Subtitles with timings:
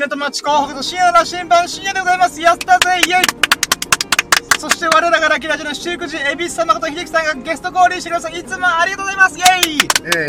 [0.00, 2.40] 港町港北と深夜の新版深夜でございます。
[2.40, 8.38] やったぜイェイそして我らがラキラジオのシュークジ、エビス様こと秀樹さんがゲスト降臨してください。
[8.38, 9.78] いつもありがとうございますイェイ
[10.16, 10.26] え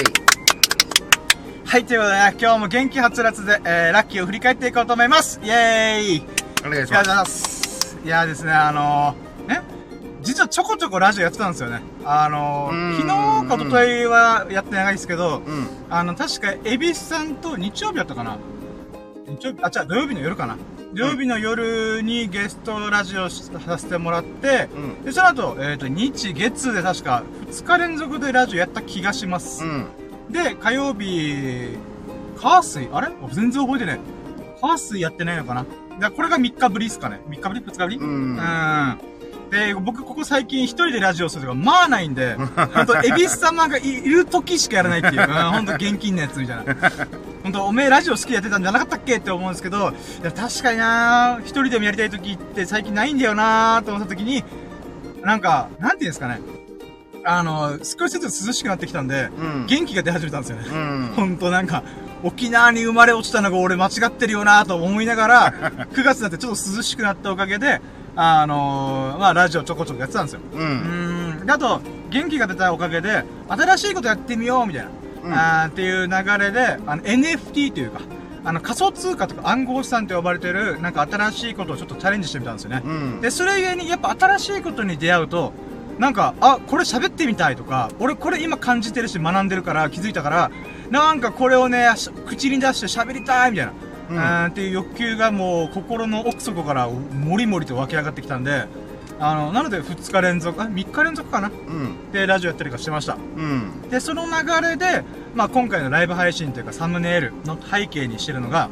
[1.67, 5.39] はい、ということでね、今日も元気はつらつで、えー、ラッキーを振り返っていこうと思います。
[5.43, 6.23] イェーイい。
[6.65, 7.97] お願いしありがとうございます。
[8.04, 9.61] いやですね、あのー、ね、
[10.23, 11.83] 実はちょこちょこラジオやってたんですよね。
[12.05, 15.67] あの昨日か一昨日はやってないですけど、うん。
[15.91, 18.38] あの、確か、エビスさんと日曜日やったかな
[19.39, 20.57] 日曜日、あ、違う、土曜日の夜かな
[20.93, 25.03] 土曜日の夜にゲストラジオしさせてもらって、うん。
[25.03, 29.63] で、その後、えっ、と、日、月で確か2日連続でラジオやった気がします。
[29.63, 29.88] うん。
[30.30, 31.77] で、火曜日、
[32.38, 33.09] 火水あれ？
[33.31, 33.99] 全然覚えてない。
[34.61, 35.66] 火水やってないのかな
[35.99, 37.97] で、これが3日ぶりですかね ?3 日ぶり ?2 日ぶり？
[37.97, 38.97] うんうん。
[39.49, 46.75] で、僕、ここ最近一人でラジオするとか、まあないんで、ほんと、エビス様がいる時しかやらないっていう、うん、ほんと現金のやつみたいな。
[47.44, 49.81] ほんと、おめえラジオ好きでやってたんじゃなかったっけって思うんですけど、い
[50.23, 54.44] や、確かにな一人でもやりたい時って最近ないんだよなと思った時に、
[55.23, 56.42] なんか、なんていうんですかね。
[57.25, 59.66] あの、少しずつ涼しくなってきたんで、うん。
[59.67, 60.66] 元気が出始めたんですよね。
[60.70, 61.14] うん。
[61.16, 61.83] ほんとなんか、
[62.23, 65.53] 沖縄に生まれ落ちたのが俺間違ってるよなと思いながら、
[65.94, 67.81] 9月になってちょっと涼しくなったおかげで、
[68.22, 70.42] あのー、まあラジオちょこちょこやってたんですよ。
[70.53, 70.58] う。
[70.58, 71.45] うんーん。
[71.45, 74.89] であと、元気が出たおかげで、新しいことやってみようみたいな、
[75.23, 78.02] うんあーっていう流れで、あの NFT というか、
[78.44, 82.81] あの仮想通貨とか暗号資産と呼ばれてる、なんか新しいことをちょっとチャレンジしてみたんですよね。
[82.84, 83.22] うん。
[83.22, 85.54] で、それゆえに、やっぱ新しいことに出会うと、
[85.98, 90.52] なんか、あ、これ喋ってみたいとか、俺これ今感じてるし学んでるから気づいたから、
[90.89, 93.73] なんかこれをね、し口に出して喋りたいみたいな、
[94.09, 98.65] うんっていう欲求がもう心の奥底からもりもりと湧き上がってきたんで、
[99.19, 102.11] あの、なので2日連続、あ、3日連続かなうん。
[102.11, 103.15] で、ラジオやったりとかしてました。
[103.15, 103.89] うん。
[103.89, 105.03] で、その流れで、
[105.35, 108.69] まあ今回のライブ配信というかサムネイルの背景にしてるのが、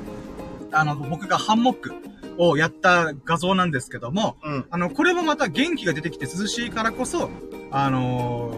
[0.71, 1.93] あの、僕がハンモック
[2.37, 4.65] をやった画像なんですけども、うん。
[4.69, 7.29] あの、これもまた元気が出てきて涼しいからこそ、
[7.71, 8.51] あの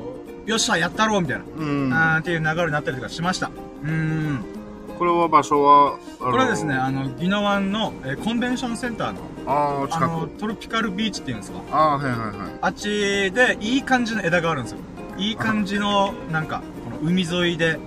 [0.45, 1.93] ー、よっしゃ、やったろうみたいな、うん。
[1.93, 3.47] あーっていう流れになったりとかしました。
[3.83, 4.58] うーん。
[4.99, 10.29] これは場所は、あのこれはですね、あの、宜野湾の、えーコンベンションセンターの、ああ、あ近の、く。
[10.37, 11.59] トロピカルビーチっていうんですか？
[11.71, 12.31] ああ、はいはいはい。
[12.61, 14.79] あっちで、いい感じの枝があるんですよ。
[15.17, 17.79] いい感じの、なんか、この海沿いで、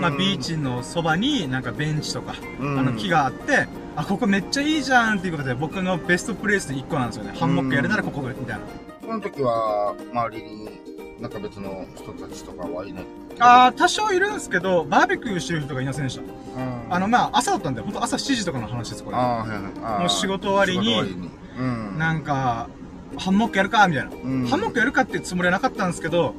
[0.00, 3.66] まあ、ビーチのそばになんかベンチとか、うんあの木があって、
[3.96, 7.32] あ、ここめっちゃいいじゃんっていうことで僕のベストプレイスで1個なんですよね。
[7.38, 8.60] ハンモックやるならここみたいな。
[9.04, 10.80] この時は、周りに、
[11.20, 13.04] なんか別の人たちとかはいない？
[13.38, 16.22] あー、多少いるんですけど、バーベキューしてる人がいませんでした。
[16.22, 16.94] うん。
[16.94, 19.16] あの、まあ、朝だったんで、ほんと朝7時とかの話です、これ。
[19.16, 20.00] ああ、はいはいあー。
[20.00, 21.30] もう仕事終わりに仕事終わりに。
[21.58, 21.62] う
[21.94, 21.98] ん。
[21.98, 22.68] なんか、
[23.16, 23.86] ハンモックやるか？
[23.88, 24.10] みたいな。
[24.10, 26.34] うんハンモックやるかっていうつもりはなかったんですけど、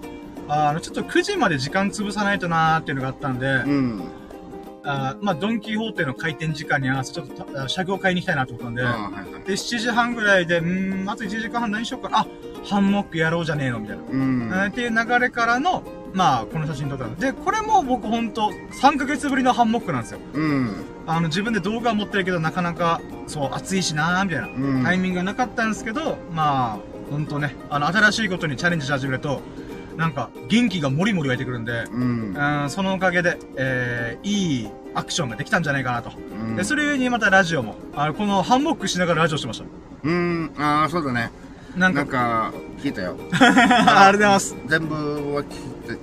[0.47, 4.03] あの、ちょっと9時まで時間潰さないとなーっていうのがあったんで、うん。
[4.83, 9.43] あーまあ、ドンキホーテの開店時間に合わせてちょっとた車両買いに行きたいなと思ったんで、はいはい。
[9.45, 12.19] で、7時半ぐらいで、うーん、あと1時間半何しようかな。
[12.19, 12.27] あ、
[12.63, 14.03] ハンモックやろうじゃねえのみたいな。
[14.09, 14.49] うん。
[14.51, 15.83] えーっていう流れからの、
[16.13, 17.15] まあ、この写真撮ったの。
[17.15, 20.19] で、これも僕ほんと、3ヶ月ぶりのハンモックなんですよ。
[20.33, 20.75] うん。
[21.07, 26.77] あの、自分で動画持ってるけど、なかなか、そう、暑いしなーみたいな、うんタイミングがなかったんですけど、まあ、
[27.11, 29.41] ほんとね、あの、新しいことにチャレンジし始めると、
[29.97, 32.35] なんか、元気がもりもり湧いてくるんで、うん。
[32.35, 36.11] うん、そのおかげで、えー、いいアクションができたんじゃないかなと。
[36.15, 39.65] うんで、それゆえにまたラジオも、あの、このハンモックしながらラジオしてました。
[40.03, 40.51] うん。
[40.57, 41.31] ああ、そうだね。
[41.77, 43.15] なんか、なんか、聞いたよ。
[43.39, 43.57] あありが
[44.07, 44.55] とうございます。
[44.67, 44.95] 全部
[45.35, 45.45] は聞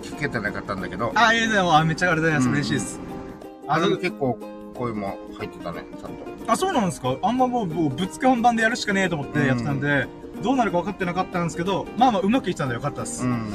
[0.03, 2.47] 聞けてなかったんだけど、あ、いいね、あめっちゃありがとうございます。
[2.49, 3.01] うん嬉しいです。
[3.67, 4.39] あれ結構
[4.75, 6.53] 声も入ってたね、ちゃんと。
[6.53, 7.17] あ、そうなんですか？
[7.23, 10.07] あんまもう、もうぶっつけ本番でやるしかねえと思ってやってたんで、
[10.43, 13.25] どうなるか分かってなかったんですけど、まあまあうまくいってたんでよかったです。
[13.25, 13.53] うん。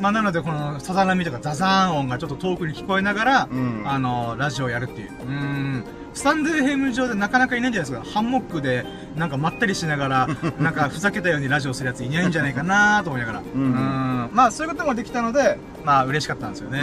[0.00, 3.82] まあなのでこのさざ波とかザザーン音がちょっと遠くに聞こえながら、うん。
[3.86, 5.10] あの、ラジオをやるっていう。
[5.10, 5.84] うーん。
[6.14, 8.08] スタンド FM 上でなかなかいないんじゃないですか。
[8.08, 8.86] ハンモックで、
[9.16, 10.28] なんかまったりしながら、
[10.60, 13.38] なんかふざけたようにラジオするやついないんじゃないかなと思いながら。
[13.40, 14.30] うーん。
[14.32, 16.82] まあそういうこともできたので、まあ嬉しかったんですよね。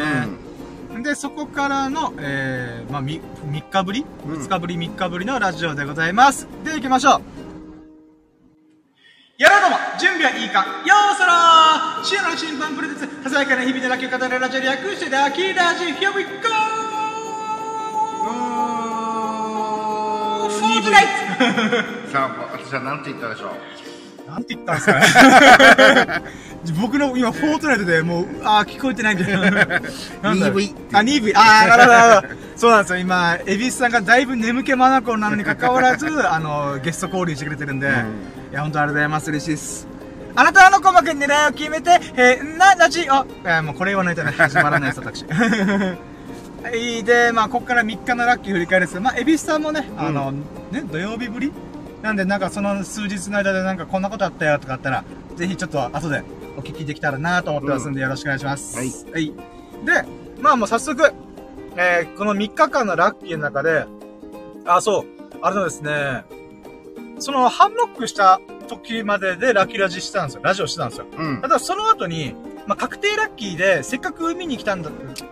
[1.04, 4.06] で、そこからの、えー、まあ、み、3日ぶり？
[4.28, 6.48] うん ?2 日ぶり、3日ぶりのラジオでございます。
[6.66, 7.41] で、行きましょう。
[9.42, 16.30] やろうども準備はいいかようそろーシアの審判プレゼンツ、ささやかな日々でラッキーを語るラジオ略してラッキーラジオ Here we go!
[20.48, 21.06] フォートナイ
[22.12, 23.50] さあ、私は何て言ったでしょう。
[24.26, 24.86] トなんて言ったんです
[26.06, 26.24] かね
[26.80, 31.34] 僕の今、フォートナイトでもう、あー聞こえてないんだ ろう 2V あ、2V。
[31.36, 31.78] あー、な
[32.22, 32.36] るほど。
[32.56, 33.00] そうなんですよ。
[33.00, 37.90] 今、エビスさんがだいぶ眠気まなこなのに関わらず、あの、ゲスト交流してくれてるんで、
[38.52, 39.30] いや、本当ありがとうございます。
[39.30, 39.88] 嬉しいです。
[40.36, 43.04] あなたの鼓膜に狙いを決めて、変なラジオ。
[43.04, 45.24] えーもうこれ言わないとね、始まらないです、私。
[45.26, 45.96] は
[46.76, 51.54] い、で、まあ、ここから3日のラッキー振り返るんですけど、まあ、エビスさんもね、あの、ね、土曜日ぶり？
[52.02, 55.06] なんで、なんかその数日の間でなんかこんなことあったよとかあったら、
[55.38, 56.22] ぜひちょっと後で
[56.58, 58.78] お聞きできたらなと思ってますんで、よろしくお願いします。
[58.78, 58.92] はい。
[59.14, 59.34] はい。
[59.86, 60.06] で、
[60.42, 61.14] まあもう早速、
[61.78, 63.86] えー、この3日間のラッキーの中で、
[64.66, 65.06] あ、そう、
[65.42, 66.26] あれのですね、
[67.22, 70.42] その、ハンロックした時まででラッキーラジしてたんですよ。
[70.44, 71.06] ラジオしてたんですよ。
[71.18, 71.48] うんた。
[71.48, 72.36] だその後に、
[72.68, 74.90] まあ、確定ラッキーで、せっかく海に来たんだ、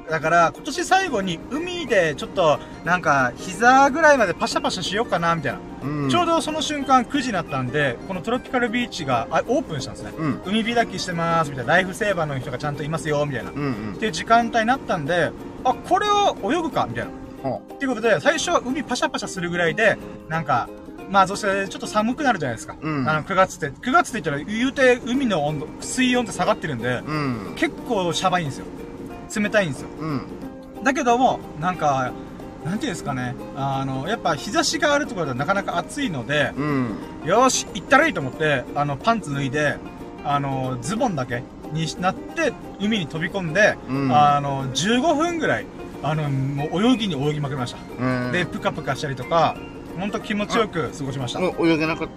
[0.09, 5.59] だから、今年最後に海でちょっと、なんか、膝ぐらいまでパシャパシャしようかな、みたいな。
[5.83, 6.09] うん。
[6.09, 10.11] ちょうどその瞬間9時になったんで、このトロピカルビーチがあオープンしたんですね。
[10.17, 10.41] うん。
[10.45, 11.73] 海開きしてます、みたいな。
[11.73, 13.51] ライフセーバーの人がちゃんといますよ、みたいな。
[13.51, 13.61] っうん。
[13.63, 13.95] うん。
[13.99, 15.31] ていう時間帯になったんで、
[15.63, 17.11] あ、これを泳ぐか、みたいな。
[17.41, 19.97] ほっていうことで、最初は海パシャパシャするぐらいで、
[20.27, 20.67] なんか、
[21.09, 22.75] まあ、そしてちょっと寒くなるじゃないですか。
[22.79, 23.67] うんあの、9月って。
[23.67, 27.03] 9月って言ったら、言うて海の温度、水温って下がってるんで、う。
[27.05, 27.55] うん。
[27.55, 28.65] 結構シャバいんですよ。
[29.35, 29.89] 冷たいんですよ。
[29.99, 30.21] うん。
[30.83, 32.11] だけども、なんか、
[32.63, 33.35] なんていうんですかね。
[33.55, 36.97] あの、やっぱ日差しがあるところではなかなか暑いので、うん。
[37.25, 39.77] よーし、行ったらいいと思って、あの、パンツ脱いで、
[40.23, 45.65] あの、ズボンだけになって、海に飛び込んで、うんあの、15分ぐらい、
[46.03, 47.77] あの、もう泳ぎに泳ぎまくりました。
[47.99, 48.31] うん。
[48.31, 49.55] で、ぷかぷかしたりとか、
[49.99, 51.39] ほんと気持ちよく過ごしました。
[51.39, 52.07] もう泳げなかっ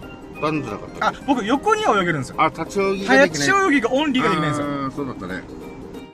[0.41, 2.37] たんじゃなかったあ、僕横には泳げるんですよ。
[2.39, 3.49] あ、立ち泳ぎが早できない。
[3.49, 4.91] 口泳ぎがオンリーができないんですよ。
[4.91, 5.43] そうだったね。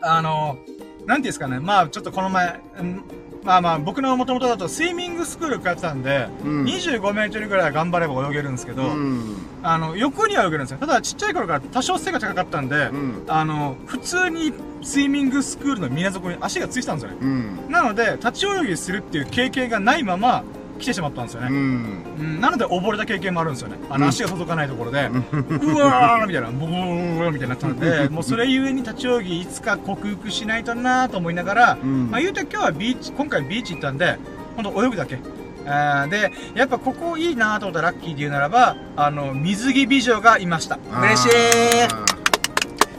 [0.00, 0.58] あの、
[1.04, 3.02] なんていうんですかね、まあちょっとこの前、うん
[3.44, 6.64] まあまあ僕の元々だとスイミングスクール通ってたんで、うん。
[6.64, 9.36] 25メートルぐらいは頑張れば泳げるんですけど、うん。
[9.62, 10.78] あの、横には泳げるんですよ。
[10.78, 13.24] ただちっちゃい頃から多少背が高かったんで、うん。
[13.26, 17.16] あの、普通にスイミングスクールの水底に足がついてたんですよね。
[17.22, 17.70] うん。
[17.70, 20.44] なので、立ち泳ぎするっていう経験がないまま
[20.78, 21.48] 来てしまったんですよね。
[21.50, 22.04] うん。
[22.18, 23.76] うん、なので溺れた経験もあるんですよね。
[23.90, 34.18] あの、うん足が届かないところで、うわーみたいな、ボーンみたいになったので、もうそれゆえに立ち泳ぎいつか克服しないとなーと思いながら、うんまあ言うて今日はビーチ、今回ビーチ行ったんで、
[34.56, 35.18] ほんと泳ぐだけ。
[35.66, 40.78] あーで、やっぱここいいなーと思ったラッキーで言うならば、あの、水着美女がいました。
[41.02, 41.28] 嬉しい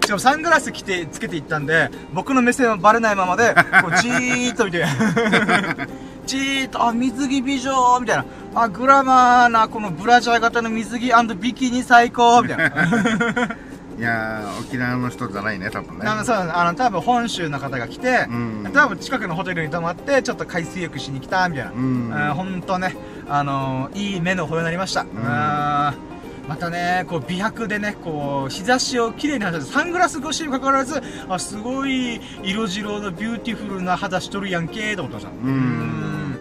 [0.06, 4.84] しかもサングラス着て、つけていったんで、僕の目線はバレないままで、こうじーっと見て、
[6.30, 8.26] じーっと、あ、水着美女みたいな。
[8.54, 12.66] あ、グラマーな、このブラジャー型の水着ビキニ最高みたいな。
[13.98, 16.06] いやー、沖縄の人じゃないね、多分ね。
[16.06, 21.72] なんかそうあの、多分本州の方が来て、うん多分近くのホテルに泊まって、ちょっと海水浴しに来た、みたいな。
[21.72, 22.96] うんあーほんとね、
[23.28, 25.06] あのーいい目の保養になりました。
[25.25, 26.19] あー
[26.50, 31.00] またね、こう美白でね、こう、日差しをきれいに当てて、サングラス越しにもかかわらず、
[31.30, 35.48] あ、すごい色白のビューティフルな肌しとるやんけーと思ってました。
[35.48, 36.40] うん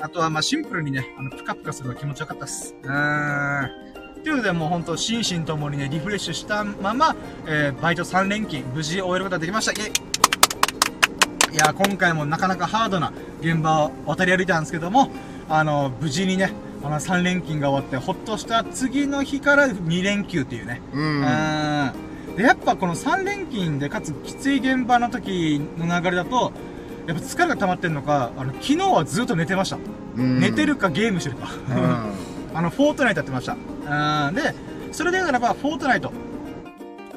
[0.00, 2.74] あとはまあシンプルにね、あの、ぷかぷかするのが気持ちよかったっす。
[2.82, 3.70] うーん。
[4.22, 7.14] ということで、もうほんと心身ともにね、リフレッシュしたまま、
[7.46, 9.72] えー、バイト3連勤、無事終えることができました。
[9.72, 15.10] イェイいや、今回もなかなかハードな現場を渡り歩いたんですけども、
[15.48, 16.52] あの、無事にね、
[16.86, 20.80] あの、3連勤が終わって、ほっとした次の日から2連休っていうね。
[20.92, 21.20] うん。
[21.20, 26.52] うんで、やっぱこの3連勤で、かつきつい現場の時の流れだと、
[27.06, 29.78] やっぱ疲れが溜まってんのか、あの、昨日はずっと寝てました。
[30.16, 31.48] うん寝てるかゲームしてるか。
[31.70, 32.12] うん。
[32.56, 33.56] あの、フォートナイトやってました。
[34.28, 34.34] うん。
[34.34, 34.54] で、
[34.92, 36.12] それで言うならば、フォートナイト。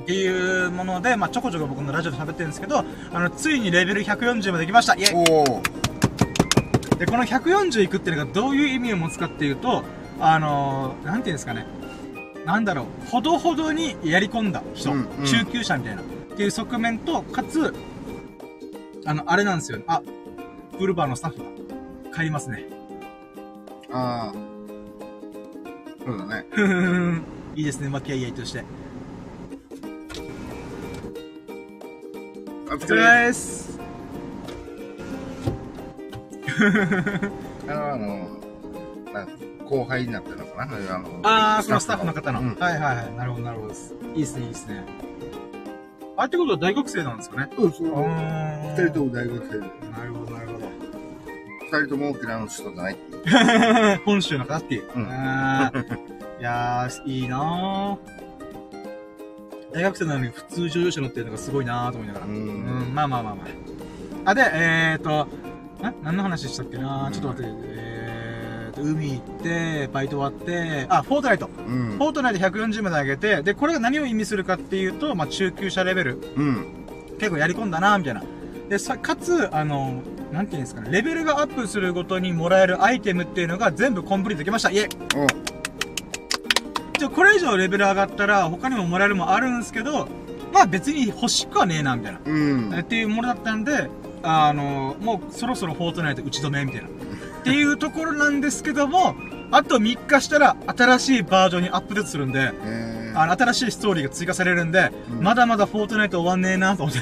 [0.01, 2.83] っていうもので、まあ、ちょこちょこ僕のラジオで喋ってるんですけど、
[3.13, 4.95] あの、ついにレベル140まで来ました。
[4.95, 5.88] イェイ。
[6.99, 9.83] で、この140いくっていうのがどういう意味を持つかっていうと、
[10.19, 11.65] あのー、なんていうんですかね。
[12.45, 17.73] なんだろう、ほどほどにやり込んだ人、うんうん中級者みたいな、っていう側面と、かつ、
[19.05, 19.79] あの、あれなんですよ。
[19.87, 20.01] あ、
[20.77, 22.65] ブルバーのスタッフが帰りますね。
[23.91, 24.49] ああ。
[26.05, 26.45] そうだね。
[26.51, 27.23] ふふふん
[27.55, 28.63] いいですね、和気あいあいとして。
[32.69, 33.68] おお疲れです。
[37.67, 38.29] あの、あの、
[39.13, 39.27] な
[39.69, 40.75] 後輩になってるのかな？
[40.95, 42.39] あのあー、このスタッフの方の。
[42.41, 43.13] うんはいはいはい。
[43.17, 43.73] なるほど、なるほど。
[43.73, 44.83] いいですね、いいですね。
[46.17, 47.49] あ、ってことは大学生なんですかね？
[47.57, 47.87] うん、そう。
[47.87, 49.59] 二人とも大学生で。
[49.59, 49.67] な
[50.05, 50.59] るほど、なるほど。
[51.79, 52.97] 二人とも沖縄の人じゃない。
[54.05, 54.83] 本州の方っていう。
[54.95, 55.03] うん
[56.39, 57.97] いやー、いいなー
[59.73, 62.25] 大学生なのに普通乗用車乗ってるのがすごいなーと思いながら。
[62.25, 62.35] ううん、
[62.91, 62.95] ん。
[62.95, 64.31] まあまあまあまあ。
[64.31, 65.27] あ、で、えーと、
[65.87, 66.77] ん何の話したっけ？
[66.77, 71.49] なうんちょっと待って、えーと、海行って、バイト終わって、あ、フォートナイト。
[71.57, 72.09] うんフォ。
[72.09, 76.65] ートナイト140まで上げて、で、これが何を意味するかっていうと、まあ、中級者レベル、うん。
[77.17, 78.23] 結構やり込んだなみたいな。
[78.69, 84.69] で、さ、かつ、あの、なんていうんですかね、レベルがアップするごとにもらえるアイテムっていうのが全部コンプリートできました。
[84.69, 85.25] いえ、お
[86.99, 90.07] じゃあこれ以上レベル上がったら他にももらえるもんあるんですけど、
[90.53, 92.19] まあ別に欲しくはねえな、みたいな。
[92.23, 92.73] うん。
[92.79, 93.89] っていうものだったんで、
[94.23, 96.87] あの、もうそろそろフォートナイト打ち止めみたいな。
[96.87, 96.91] っ
[97.43, 99.15] ていうところなんですけども、
[99.51, 107.01] あと3日したら新しいバージョンにアップデートするんで、えあの、新しいストーリーが追加されるんで、うんまだまだフォートナイト終わんねえなと思って。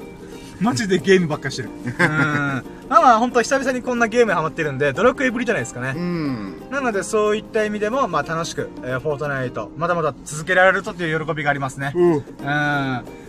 [0.60, 1.70] マジでゲームばっかしてる。
[1.84, 2.64] うん。
[2.88, 5.94] まあまあ、ほんと久々にこんなゲームにハマってるんで、ドラクエぶりじゃないですかね。
[5.96, 6.62] うん。
[6.70, 11.92] なので、そういった意味でも、まあ楽しく、えーフォートナイト、まだまだ続けられるとという喜びがありますね。
[11.94, 12.12] うん。
[12.12, 12.22] うん。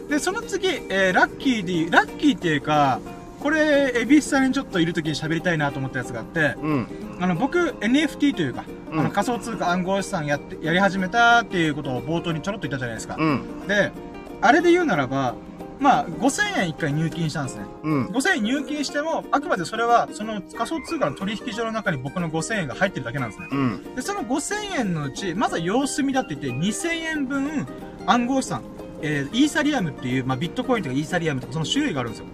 [0.10, 3.00] で、その次、えーラッキーで、ラッキーっていうか、
[3.46, 6.88] これ、エビスさんにちょっといる時に喋りたいなと思ったやつがあって、うん。
[7.20, 13.18] あの、僕、NFT というか、うんあの、仮想通貨暗号資産やって、やり始めたっていうことを冒頭にちょろっと言ったじゃないですか。
[13.20, 13.68] うん。
[13.68, 13.92] で、
[14.42, 15.36] あれで言うならば、
[15.80, 17.66] まあ、5000円一回入金したんですね。
[17.84, 18.06] うん。
[18.08, 23.48] 5000円入金しても、あくまでそれは、その仮想通貨の取引所の中に僕の5000円が入ってるだけなんですね。
[23.52, 23.96] うん。
[23.96, 27.68] で、その5000円のうち、まずは様子見だって言って、2000円分
[28.08, 28.64] 暗号資産、
[29.04, 32.26] えー、イーサリアムっていう、まあ、ビットコインとかイーサリアムとかその種類があるんですよ。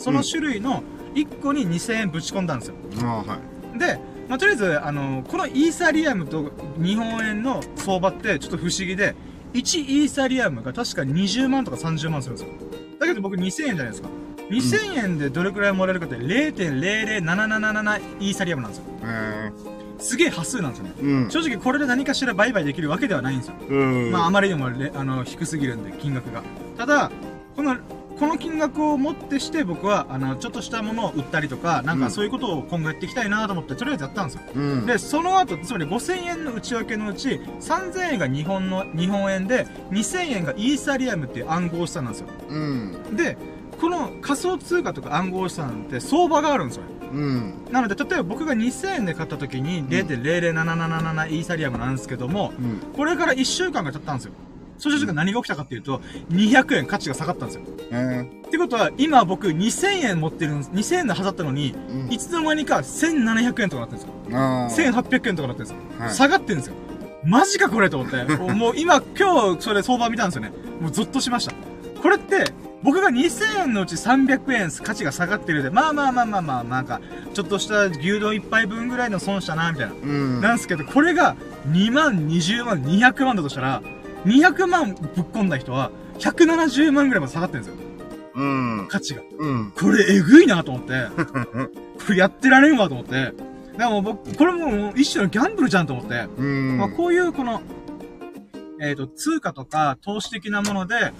[0.00, 0.82] その種類の
[1.14, 2.74] 1個に2000円ぶち込んだんですよ。
[3.02, 3.38] ああ、は
[3.74, 3.78] い。
[3.78, 9.14] で、まあ、とりあえず、あのこのイーサリアムと日本円の相場ってちょっと不思議で、
[9.52, 12.54] 1イーサリアムが確か20万とか30万するんですよ。
[12.98, 14.08] だけど僕2000円じゃないですか。
[14.50, 18.84] 2000円でどれくらいもらえるかって0.00777イーサリアムなんですよ。
[19.04, 19.52] え
[19.98, 20.92] すげえ端数なんですよね。
[20.98, 21.30] ー、うん。
[21.30, 23.54] 正直これで何かしら売買できるわけではないんですよ。
[23.68, 24.10] うん。
[24.10, 26.42] まああまりにもレあの低すぎるんで金額が。
[26.76, 27.10] ただ、
[27.54, 27.76] この、
[28.20, 34.42] この金額をもってして僕は、あの、ちょっとしたものを売ったりとか、なんうんかそういうことを今後やっていきたいなと思って、とりあえずやったんですよ。
[34.54, 34.84] うん。
[34.84, 42.28] で、その後、つまり5000円の内訳のうち、3000円が日本の、日本円で、2000円がイーサリアムっていう暗号資産なんですよ。
[42.50, 43.16] うん。
[43.16, 43.38] で、
[43.80, 46.82] この仮想通貨とか暗号資産って相場があるんですよ。
[47.10, 47.54] うん。
[47.70, 52.80] なので、例えば僕が2000円で買った時に0.00777イーサリアムなんですけども、うん。
[52.94, 54.32] これから1週間が経ったんですよ。
[54.80, 57.62] そしたら何が起きたかっていうと、200円価値が下がったんですよ。
[57.92, 60.70] えってことは、今僕2000円持ってるんです。
[60.70, 64.38] 2000円のはずだったのに、ー、うんいつの間にか1700円とかなってるんですよ。
[64.38, 65.02] ああ。
[65.02, 65.76] 1800円とかなってるんですよ。
[65.98, 66.74] はい下がってるんですよ。
[67.24, 68.24] マジかこれと思って。
[68.54, 70.52] もう今、今日それ相場見たんですよね。
[70.80, 71.52] もうゾッとしました。
[72.00, 77.00] これって、僕が2000円のうち300円価値が下がってるで、まあまあまあまあまあ、なんか、
[77.34, 79.92] ちょっとした牛丼一杯分ぐらいの損したな、みたいな。
[80.02, 80.40] うん。
[80.40, 81.36] なんですけど、これが
[81.68, 83.82] 2万、20万、200万だとしたら、
[84.24, 87.80] 200万ぶっ込んだ人は、170万ぐらいまで下がってるんですよ。
[88.34, 88.88] うん。
[88.88, 89.22] 価値が。
[89.38, 89.72] うん。
[89.72, 91.06] これえぐいなと思って、
[91.98, 93.32] これやってられんわと思って、
[93.76, 96.78] でも僕、これもう一種のギャンブルじゃんと思って、うん。
[96.78, 97.62] まあこういうこの、
[98.80, 101.12] えっ、と、通貨とか投資的なもので、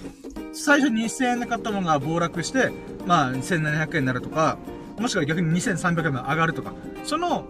[0.52, 2.70] 最初に2000円で買ったものが暴落して、
[3.06, 4.58] まあ1700円になるとか、
[4.98, 6.72] もしくは逆に2300円まで上がるとか、
[7.04, 7.44] その、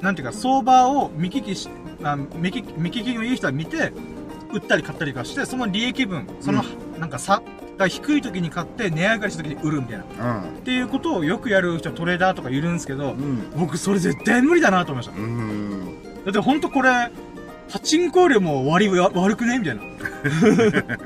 [0.00, 1.68] なんていうか、相場を見聞きし、
[2.00, 3.92] まあ、見聞き、見聞きのいい人は見て、
[4.56, 6.64] 売ったり買ったりとかして、その利益分、その、
[6.98, 7.42] なんか差
[7.76, 10.38] が低い時に買って、値上がりした時に売るみたいな。
[10.40, 10.48] うん。
[10.58, 13.50] っていうことをよくやる人トレーダーとかいるんですけど、うん。
[13.54, 15.20] 僕それ絶対無理だなと思いました。
[15.20, 16.24] うん。
[16.24, 17.10] だってほんとこれ、
[17.70, 19.82] パチンコよりも割 悪くねみたいな。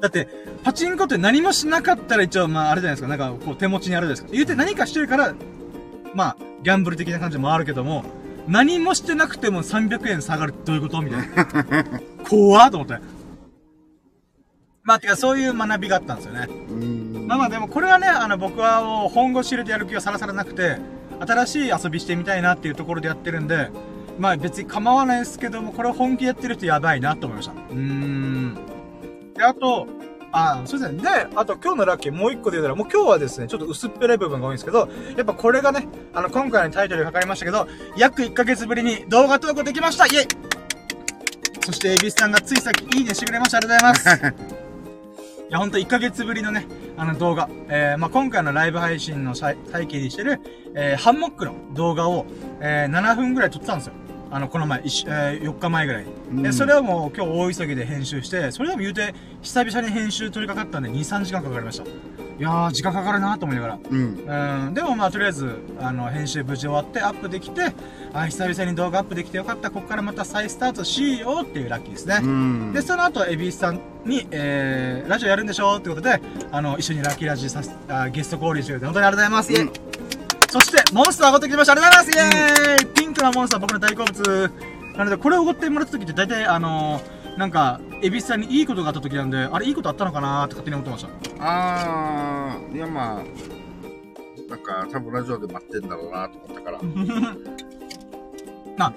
[0.00, 0.28] だって、
[0.64, 4.32] パチンコって何もしなかったら一応、まああれじゃないですか、なんかこう手持ちにあるじゃないですか。
[4.32, 5.34] 言うて何かしてるから、
[6.14, 8.04] まあ、ギャンブル的な感じもあるけども、
[8.48, 11.02] 何もしてなくても300円下がるってどういうこと？
[11.02, 12.00] みたいな。
[12.28, 12.98] 怖ーと思って。
[14.82, 16.48] まあ、てかそういう学びがあったんですよね。
[16.48, 17.26] うん。
[17.26, 20.78] まあまあでもこれはね、あの僕はもう本腰入れてやる気がさらさらなくて、
[21.20, 23.68] 新しい遊びしてみたいなっていうところでやってるんで、
[24.18, 27.52] まあ別に構わないですけども、これを本気でやってる人やばいなと思いました。
[27.52, 28.54] うーん。
[29.34, 29.86] で、あと、
[30.32, 31.02] あ、そうですね。
[31.02, 37.66] で、あと今日のラッキーもう一個で言うたら、もう今日はですね、ちょっと薄っぺらい部分が多いんですけど、やっぱこれがね、あの今回のタイトルに書かれましたけど、
[37.96, 40.26] 約1ヶ月ぶりに動画投稿できましたイェイ
[41.64, 43.58] そして、エビスさんがついさっきいいねしてくれました。
[43.58, 44.34] ありがとうございます。
[45.48, 46.66] いや、ほんと1ヶ月ぶりのね、
[46.96, 47.48] あの動画。
[47.68, 50.40] えー、まあ、今回のライブ配信のさい背景にしてる、
[50.74, 52.26] えー、ハンモックの動画を、
[52.60, 53.94] えー、7分ぐらい撮ったんですよ。
[54.30, 56.10] あの、この前、えー、4日前ぐらいに。
[56.32, 61.84] うんで、それをもう今日大急ぎで編集して、それでも言うて、久々に編集取り掛かったんで、2、3時間かかりました。
[61.84, 63.78] いやー、時間かかるなと思いながら。
[63.90, 64.66] うん。
[64.66, 67.72] うん、でもまあとりあえず、あの、編集無事終わってアップできて、
[68.12, 72.20] あ、久々に動画アップできてよかった、ここからまた再スタートしようっていうラッキーですね。
[72.22, 72.72] うん。
[72.72, 76.20] で、その後、エビスさんに、えー、ラジオやるんでしょってことで、
[76.52, 79.82] あの、一緒にラッキーラジオさせ、あゲスト交流してくれて、本当にありがとうございます。
[79.92, 79.97] うん
[80.48, 84.52] そして、モンスター上がってきましたありがとうございますイェーイ、ピンクなモンスター僕の大好物。
[84.96, 91.06] なので、これをおごってもらった時って大体、あのー、なんか、エビスさんにいいことがあった時なんで、あれいいことあったのかなーって勝手に思ってまし
[91.38, 91.44] た。
[91.44, 93.22] ああ、いやまあ、
[94.48, 96.80] なんか多分ラジオで待ってんだろうなと思ったから。
[98.78, 98.94] な、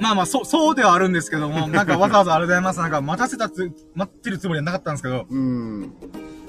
[0.00, 2.80] まあまあ、そう、そうではあるんですけども、 なんかわざわざありがとうございます。
[2.80, 5.92] なんか待たせたつ、待ってるつもりはなかったんですけど、うん。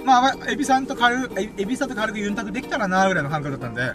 [0.06, 3.92] まあ、エビさんと軽く、エエビさんと軽くユンタクできたらな、ぐらいの感覚だったんで、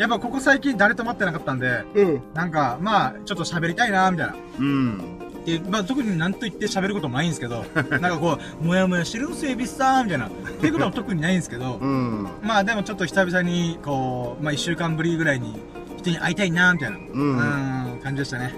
[0.00, 2.22] やっぱここ最近誰と待ってなかったんで、うん。
[2.32, 4.34] なんか、まあ、ちょっと喋りたいな、みたいな。
[4.58, 5.18] うん。
[5.44, 10.28] で、まあ、特に何と言って喋ることもないんですけど、 なんかこう、もやもやしてるんすよ、エビスさん、みたいな。
[10.28, 12.26] っていうことは特にないんですけど、うん。
[12.42, 15.60] まあでもちょっと久々に、こう、まあ一週間ぶりぐらいに
[15.98, 18.54] 人に会いたいな、みたいな、んうん感じでしたね。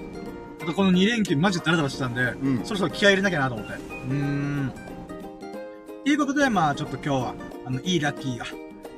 [0.63, 3.73] あとこの2連休マジでダラダラしてたんで、んそろそろ気合い入れなきゃなと思って。
[3.73, 4.73] うーん。
[6.05, 7.35] ということで、まあちょっと今日は、
[7.67, 8.47] あの、いいラッキーが、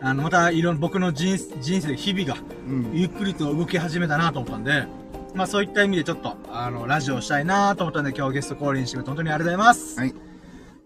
[0.05, 2.37] あの、またいろんな僕の人人生、日々が、
[2.69, 2.91] うん。
[2.93, 4.87] ゆっくりと動き始めたなと思ったんで、
[5.35, 9.99] まあそういった意味でちょっと、あの、ラジオをしたいなと思ったんで、今日ゲスト降臨してくれて本当にありがとうございます。
[9.99, 10.11] はい。
[10.11, 10.13] っ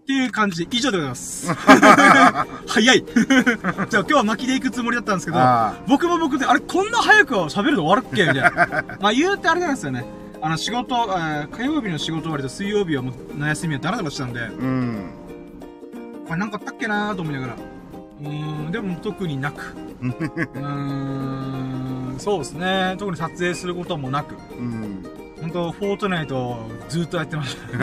[0.09, 1.53] ていう感じで以上でございます。
[2.65, 8.83] 早い じゃあ今日は巻きで行くつもりだったんですけどあ、僕も僕で、あれこんな早く喋るの終わるっけみたいな。
[8.99, 10.05] まあ言うてあれなんですよね。
[10.41, 15.11] あの仕事、えー火曜日の仕事終わりと水曜日はもうの休みはダラダラしたんで、うん。
[16.25, 17.55] これなんかあったっけなーと思いながら。
[18.21, 19.73] うーん、でも特になく。
[20.01, 20.59] うー
[22.15, 22.95] ん、そうですね。
[22.97, 24.35] 特に撮影することもなく。
[24.35, 25.03] うん。
[25.41, 27.67] 本当フォートナイトをずっとやってました。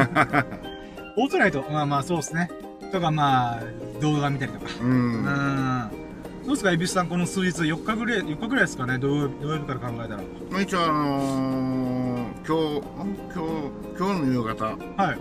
[1.17, 1.65] フォートナイト？
[1.71, 2.51] まあまあそうですね。
[2.93, 3.61] とかまあ、
[4.01, 4.67] 動画見たりとか。
[4.83, 4.85] う。
[4.85, 5.91] うんん。
[6.45, 10.23] どうですか、エビスさん、この数日、4日ぐらい、4日ぐらいですかね、土曜土曜日から考えたら？
[10.51, 13.17] まあ一応あのー、今日、ん？
[13.35, 15.15] 今日、今日の夕方は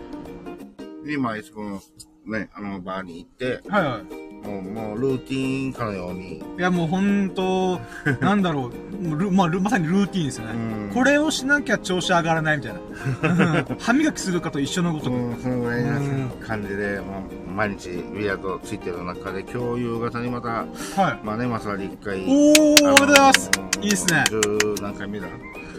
[1.06, 1.10] い。
[1.10, 1.82] に、まあいつもの
[2.28, 4.25] ね、あのバーに行って、はいはい。
[4.46, 7.80] もう、もうルーティーンかのように、いや、もう本当
[8.22, 8.72] なんだろ
[9.02, 10.54] う、もうルまあ、ルまさにルーティーンですよね。
[10.54, 12.80] うんこれをしなきゃ調子上がらないみたいな。
[12.80, 15.16] う ん歯磨きするかと一緒のごとく。
[15.16, 21.20] うん、そのぐらいなうん感じで、もう毎日ビアードついてる中で、今日夕方にまた、はい。
[21.24, 23.52] まあね、まさに一回、おー、ありがとうございます。
[23.58, 24.24] あのーいいっすね。
[24.30, 24.42] 十
[24.82, 25.28] 何回目だ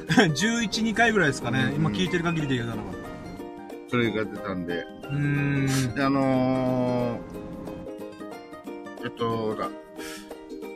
[0.09, 1.71] ？11、 2回ぐらいですかね。
[1.71, 2.83] うん今聞いてる限りで言うならば。
[3.89, 5.19] それが出たんで、うー
[5.93, 5.95] ん。
[5.95, 7.19] で、あのー、
[9.07, 9.69] えっと、だ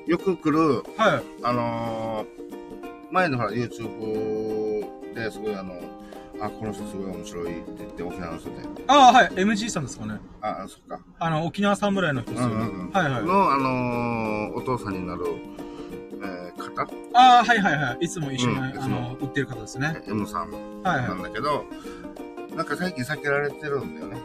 [0.07, 1.23] よく来る、はい。
[1.43, 5.75] あのー、前のほら、YouTube ですごいあの、
[6.41, 8.57] あ、この人すごい面白いって言って、沖縄の人で。
[8.87, 9.31] ああ、はい。
[9.31, 10.21] MG さんですかね。
[10.43, 11.01] あ、そっか。
[11.19, 12.55] あの、沖縄侍の人ですよね。
[12.55, 13.25] うんうんうんはいはい。
[13.25, 15.25] の、あのー、お父さんになる、
[16.23, 16.83] えー、方？
[17.15, 18.05] ああ、はいはいはい。
[18.05, 20.05] いつも一緒に、あうんいつもの、売ってる方ですね。
[20.07, 20.53] M さん
[20.85, 21.09] はいはい。
[21.09, 21.65] なんだけど、
[22.55, 24.23] なんか最近避けられてるんだよね。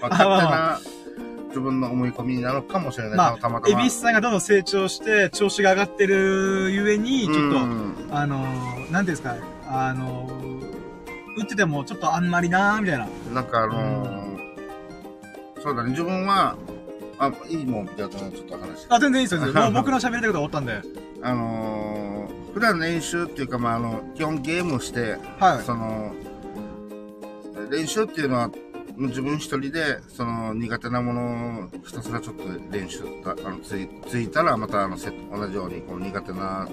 [0.00, 0.80] まあ、勝手な
[1.52, 3.16] 自分の思い込みなのかもしれない。
[3.16, 3.80] まあ、たまたま。
[3.80, 9.36] エビスさんがどんどん成長して、調子が上がってるゆえに、ちょっと、うんあのー、なんていうんですか、
[9.66, 13.08] あのー、打っててもちょっとあんまりなーみたいな。
[13.32, 14.32] なんかあのー
[15.62, 16.56] そうだね、自分は、
[17.18, 18.86] あ、いいもん、じゃあちょっと話。
[18.88, 19.52] あ、全然いいですよ。
[19.54, 20.82] もう僕の喋りたいことは終わったんで。
[21.22, 22.02] あのー
[22.52, 25.64] 普段練習っていうか、まあ、あの、基本ゲームをして、はい。
[25.64, 26.12] その、
[27.70, 28.50] 練習っていうのは、
[28.96, 36.68] 自分一人で、その、苦手なものをひたすらちょっと練習だ、あの、つい、ついたら、またあの、セ同じように、この苦手な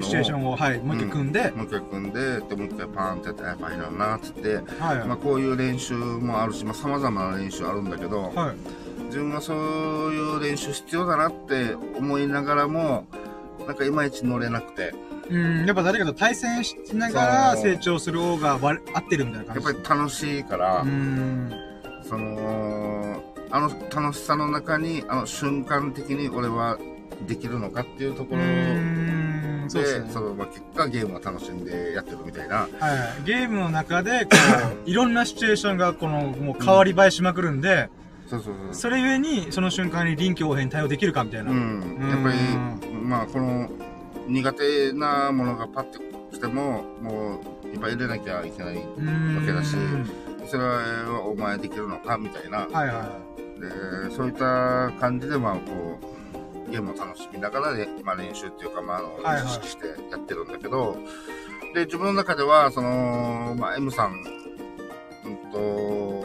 [0.00, 4.64] シチュエーションを、はい、もう一回組んで、もう一回組んで、で、もう一回パーンってやって、やっぱりなな、つって、はい。
[5.06, 8.56] まあ、こういう練習もあるし、まあ、様々な練習あるんだけど、はい。
[9.06, 13.06] 自分はそういう練習必要だなって思いながらも、
[13.66, 14.94] なんかいまいち乗れなくて、
[15.30, 19.78] うん、やっぱ誰かと対戦しながら成長する方がわ合ってるみたいなや感じ。
[19.78, 21.52] っぱり楽しいから、うん。
[22.08, 26.78] その、あの楽しさの中に、あの瞬間的に俺は
[27.26, 29.64] できるのかっていうところうで、ん。
[29.68, 30.10] そうですね。
[30.12, 32.56] そのまあ、結果ゲームを楽しんでやってるみたいな。
[32.56, 32.68] はい。
[33.24, 34.30] ゲームの中で、こ
[34.86, 37.88] う、いろんなシチュエーションが、この、もう変わり映えしまくるんで、
[38.28, 38.74] そうそうそう。
[38.74, 41.50] それゆえに、その瞬間に臨機応変に対応できるかみたいな。
[41.50, 41.98] うん。
[42.10, 43.68] やっぱり、まあ、この
[44.28, 45.98] 苦手なものがパッて
[46.32, 48.76] 来ても、もう、いっぱい入れなきゃいけない。
[48.76, 49.36] うん。
[49.36, 49.76] わけだし
[50.46, 52.58] それはお前できるのかみたいな。
[52.58, 53.18] はいはいは
[54.08, 55.98] で、そういった感じで、まあ、こ
[56.66, 60.96] う、ゲームを楽しみながらで、まあ、練習っていうか、まあ、あの、はいはい意識してやってるんだけど、
[61.74, 64.12] で、自分の中では、その、まあ、M さん、
[65.24, 66.24] うんと、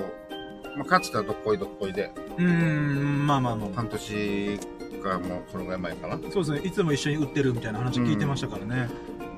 [0.77, 2.43] まあ、かつてはどっこいどっこいで、い。
[2.43, 3.69] うん、まあまあまあ。
[3.75, 4.59] 半年
[5.01, 6.17] かもう、そのぐらい前かな。
[6.17, 6.59] そうですね。
[6.59, 8.89] いつも一緒に打ってるみたいな話聞いてましたからね。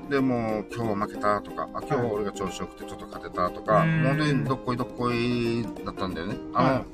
[0.08, 6.36] で、もう、今日は負けたとか、あ、今日は俺が調子よくてちょっと勝てたとか、うん本当にどっこいどっこいだったんだよね。
[6.54, 6.84] あの、はい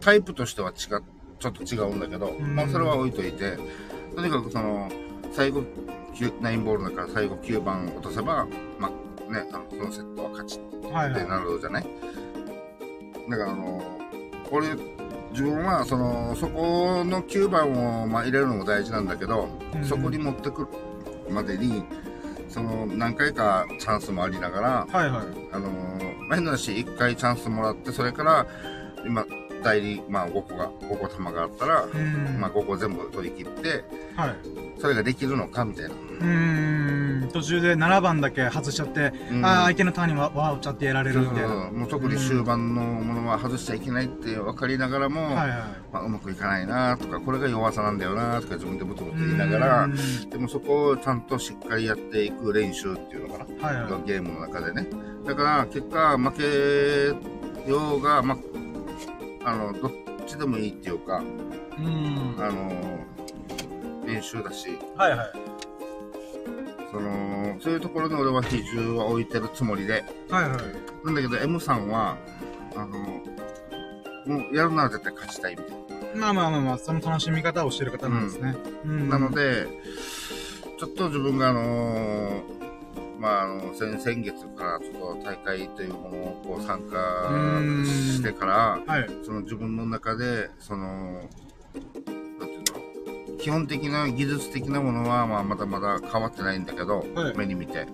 [0.00, 0.76] タイプとしては違っ、
[1.38, 3.58] ちょっと違うんだけど、んまあそれは置いといて、
[4.16, 4.90] とにかくその、
[5.32, 5.60] 最後、
[6.14, 8.46] 9 9ボールだから最後9番落とせば、
[8.78, 11.28] まあね、あの、そのセットは勝ちってはいはい。
[11.28, 11.86] なるじゃない、
[13.28, 13.82] だからあの、
[14.50, 14.68] 俺、
[15.30, 20.68] 自分はその、そこの9番を、まあ、入れるのも大事なんだけど、うんそこに持ってくる
[21.32, 21.84] までに、
[22.48, 25.24] その、何回かチャンスもありながら、はいはい。
[25.52, 25.70] あの、
[26.28, 28.46] まあ、変な話、1回チャンスもらって、それから、
[29.06, 29.24] 今、
[29.62, 32.40] 代理、まあ5個が、5個玉があったら、うん。
[32.40, 33.84] まあ5個全部取り切って、
[34.16, 34.36] はい。
[34.80, 35.90] それができるのかみたいな。
[35.90, 37.28] うーん。
[37.32, 41.48] 途中で7番だけ外しちゃって、うんああ、相手のターンにわわおちゃってやられるみたいな。
[41.48, 45.48] もう特に終盤のものは外しちゃいけないって分かりながらも、はいはい。
[45.92, 49.88] まあ、うまくいかないなとか、これが弱さなんだよなとか自分でブツブツ言いながら
[50.30, 53.66] でもそこをちゃんとしっかりやっていく練習っていうのかな。
[53.68, 54.02] はいはい。
[54.06, 54.86] ゲームの中でね。
[55.26, 58.49] だから、結果、負けようが、ま、あ
[59.44, 59.92] の、どっ
[60.26, 61.18] ちでもいいっていうか、
[61.78, 62.36] うん。
[62.38, 63.06] あの、
[64.06, 65.32] 練習だし、はいはい。
[66.90, 71.06] その、そういうところに俺は比重は置いてるつもりで、はいはい。
[71.06, 72.16] なんだけど M さんは、
[72.76, 72.98] あの、
[74.26, 78.56] もうやるなら絶対勝ちたいみたいまあまあまあまあ、その楽しみ方をしてる方なんですね。
[78.84, 79.08] うん。
[79.08, 79.18] な。
[79.18, 79.66] なので、
[80.78, 82.59] ちょっと自分があのー
[83.20, 87.30] まあ、あの、先、先月からちょっと大会というものをこう参加
[87.84, 89.08] してから、はい。
[89.22, 92.80] その自分の中で、その、なんていうんだろ
[93.34, 97.80] う基本的な技術的なものは、まあ、まだまだ変わってないんだけど、はい目に見て。
[97.80, 97.86] はい。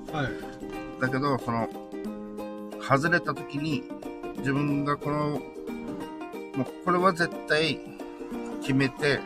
[1.00, 1.68] だけど、その、
[2.80, 3.82] 外れた時に、
[4.38, 7.80] 自分がこの、もう、これは絶対
[8.60, 9.18] 決めて、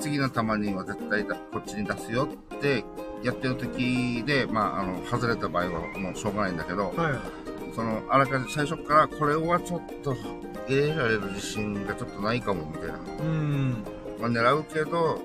[0.00, 2.84] 次の球には絶対だこっちに出すよって
[3.22, 7.74] やってる時で、まあ、あの、外れた場合はもうしょうがないんだけど、はい。
[7.74, 12.98] その、あらかじめ最初からこれはちょっと入れられる自信がちょっとないかもみたいな。
[13.20, 13.84] うん。
[14.20, 15.20] まあ、狙うけど、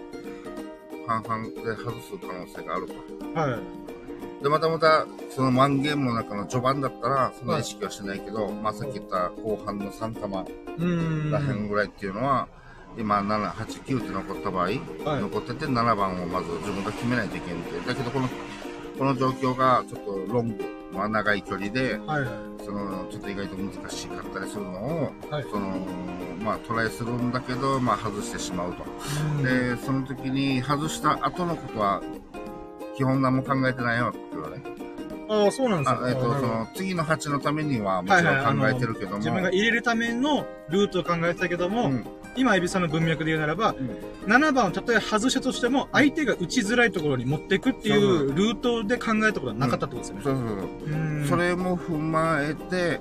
[1.08, 3.40] 半々で外す可能性があると。
[3.40, 4.44] はい。
[4.44, 5.06] で、またまた、
[5.36, 10.46] そのワンゲームの中の序盤だったら、その意識はしないけど、まあさっき言った後半の3玉
[10.78, 11.32] うん。
[11.32, 12.48] らへんぐらいっていうのは、
[12.98, 14.70] 今7、8、9って残った場合、
[15.20, 17.80] 残ってて7番をまず自分が決めないといけんって。
[17.88, 18.30] だけどこの、
[18.98, 22.30] この状況がちょっとロング、まあ長い距離で、はいはい。
[22.64, 25.86] その、ちょっと意外と難しかったりするのを、はいその、
[26.42, 28.86] まあトライするんだけど、まあ外してしまうと。
[29.38, 32.02] うんで、その時に外した後のことは、
[32.96, 34.62] 基本何も考えてないよって言われ。
[35.28, 36.00] ああ、そうなんですよ。
[36.06, 39.18] あえっ、と、その、次の8のためにはもちろん考えてるけども。
[39.18, 50.22] 自分が入れるためのルートを考えてたけども、うん今、エビさんの文脈で言うならば、うん7番をたとえ外したとしても、相手が打ちづらいところに持っていくっていそううルートで考えたことはなかったってことですよね。
[50.24, 53.00] そうそうそれも踏まえて、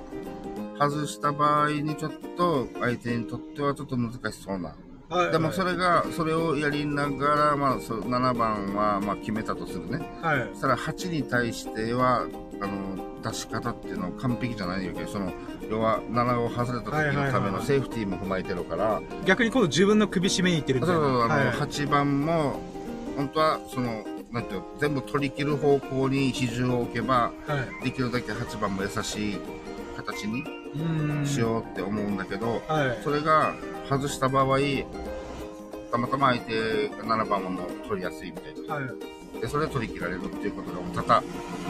[0.79, 4.75] 外した場合にちょっと相手にとってはちょっと難しそうな。
[5.07, 9.99] はいでもそれが、それをやりながら、まあ、そ7番は、まあ、決めたとするね。
[10.21, 10.49] はい。
[10.53, 12.25] そしたら8に対しては、
[12.61, 15.31] あの、出し方っていうのは完璧じゃないわけど、その、
[15.69, 21.01] 要は7を外れた時のためのセーフティーも踏まえてるから、逆に今度自分の首絞めに行ってるみたいな。
[21.01, 22.59] そうそうあの、はい8番も、
[23.15, 27.85] 本当は、その、なんていうの、全部取り切る方向に比重を置けば、はい。
[27.85, 29.37] できるだけ8番も優しい
[29.95, 30.43] 形に
[30.75, 31.25] うん。
[31.25, 32.99] しようって思うんだけど、はい。
[33.03, 33.53] それが
[33.89, 34.57] 外した場合、
[35.91, 38.75] たまたま相手が7番も取りやすいみたいな。
[38.75, 38.85] はい。
[39.41, 41.23] で、それで取り切られるっていうことが多々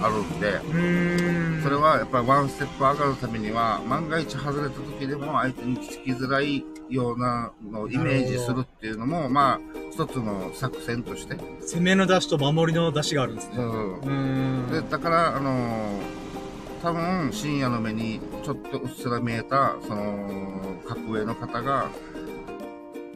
[0.03, 1.61] あるんで。
[1.63, 9.59] それはやっぱりワンステップ上がるためには、万が一外れた時でも相手につきづらいようなのをイメージするっていうのも、まあ、
[9.91, 11.35] 一つの作戦として。
[11.61, 13.55] 攻めの出しと守りの出しがあるんですね。
[13.55, 14.67] そうん。
[14.71, 16.25] で、だから、あのー
[16.85, 21.89] 多分、深夜の目にちょっとうっすら見えた、その、格上の方が、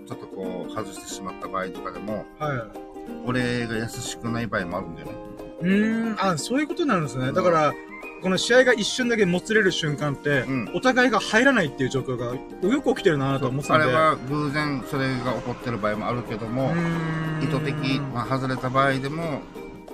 [0.07, 2.88] ちょっとこう、外してしまった場合とかでも、はい。
[3.25, 5.13] 俺が優しくない場合もあるんだよね。
[5.61, 7.31] うーん、あ、そういうことになるんですね。
[7.31, 7.73] だから、
[8.21, 12.35] この試合が一瞬だけもつれる瞬間って、うんお互いが入らないっていう状況が
[12.67, 13.85] よく起きてるなと思ってたんで。
[13.85, 19.41] あれは偶然それが起こってる場合もあるけども、うーん意図的、まあ、外れた場合でも、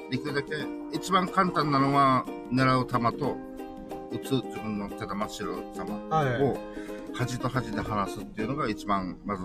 [0.09, 0.55] できるだけ、
[0.93, 3.37] 一番簡単なのは、狙う球と、
[4.11, 6.57] 打つ自分の手玉白球はいを、
[7.13, 9.43] 端と端で離すっていうのが一番、まず、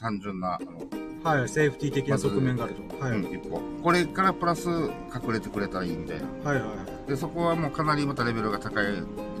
[0.00, 3.04] 単純な、あの、はい、セーフティー的な側面があると。
[3.04, 3.12] はい。
[3.12, 3.60] うん一歩。
[3.82, 6.50] これからプラス隠れてくれたらいいみたいな。
[6.50, 6.66] はいは
[7.06, 7.10] い。
[7.10, 8.86] で、そこはもうかなりまたレベルが高い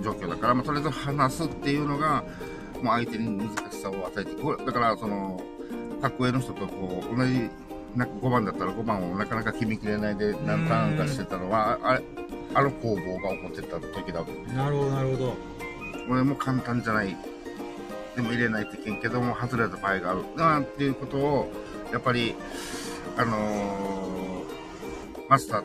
[0.02, 2.24] 状況だから、まあ、とりあえず離すっていうのが、
[2.82, 5.40] もう相手に難しさを与えてこれだから、その、
[6.02, 7.50] 格上の人とこう、同じ、
[7.96, 12.02] なんか5番だったら5番をなかなか決めきれないで何ターンかしてたのは、ああれ、
[12.54, 14.32] あの攻防が起こってた時だと。
[14.54, 15.34] なるほど、なるほど。
[16.08, 17.16] 俺も簡単じゃない。
[18.20, 20.24] でも入れないといけんけども、外れた場合がある。
[20.36, 21.52] なんていうことを、
[21.90, 22.34] やっぱり、
[23.16, 24.30] あのー
[25.28, 25.64] マスター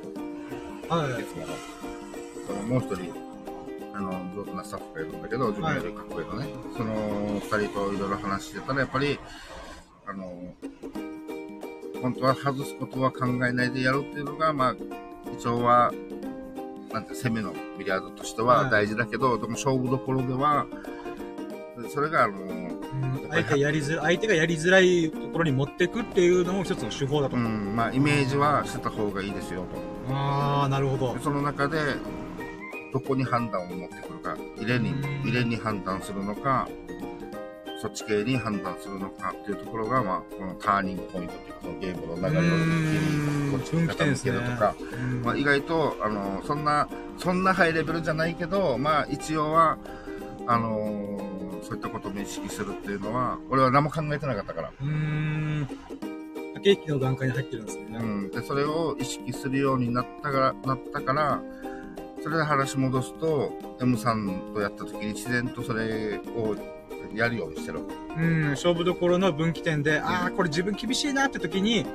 [0.87, 1.21] とはい。
[1.21, 1.47] ですから、
[2.47, 3.13] そのもう一人、
[3.93, 6.47] あの、上手なスタッフがいるんだけど、自分よりかっこいいのね。
[6.77, 6.93] その
[7.33, 9.19] 二人といろいろ話してたら、やっぱり、
[10.05, 10.53] あの、
[12.01, 14.75] 本当は外すことは考えないでやるっていうのが、まあ、
[15.37, 15.91] 一応は、
[16.93, 20.67] なんて、攻めのビリヤードとしてははい大事だけど、でも勝負どころでは、
[21.04, 21.04] で
[21.89, 22.65] それが、あの、うん
[23.29, 27.35] 相手やりづら相手がやりづらいところに持っていくっていうのも一つの手法だと。
[27.35, 29.65] うん、まあ、イメージはしてた方がいいですよ
[30.07, 30.13] と。
[30.13, 31.21] ああ、なるほどで。
[31.21, 31.77] その中で、
[32.93, 36.69] どこに判断を持ってくるか、入れにうん、入れに判断するのか、
[37.81, 49.77] そっち系に判断するのかっていうところが、まあ、このターニングポイントっていうか、このゲームの流れを一気にこっちに傾けるとか、うんまあ、意外と、あの、そんな、そんなハイレベルじゃないけど、まあ、一応は、
[50.47, 51.24] あの
[51.75, 54.71] ったことも意識するっていうのは、俺は何も考えてなかったから。
[54.81, 55.67] うーん。
[56.55, 57.85] 駆け引きの段階に入ってるんですね。
[57.99, 58.31] うん。
[58.31, 61.41] で、それを意識するようになったから、なったから、
[62.23, 66.55] それで話戻すと、M さんとやった時に自然とそれを
[67.13, 67.81] やるようにしてる。
[68.17, 71.85] うん、勝負どころの分岐点で、ああ、これ自分厳しいなって時に、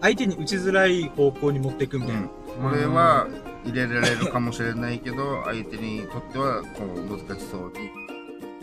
[0.00, 2.28] 相手に打ちづらい方向に持っていくみたいな。
[2.28, 3.26] これは
[3.64, 7.90] 入れられるかもしれないけど、相手にとってはこう難しそうに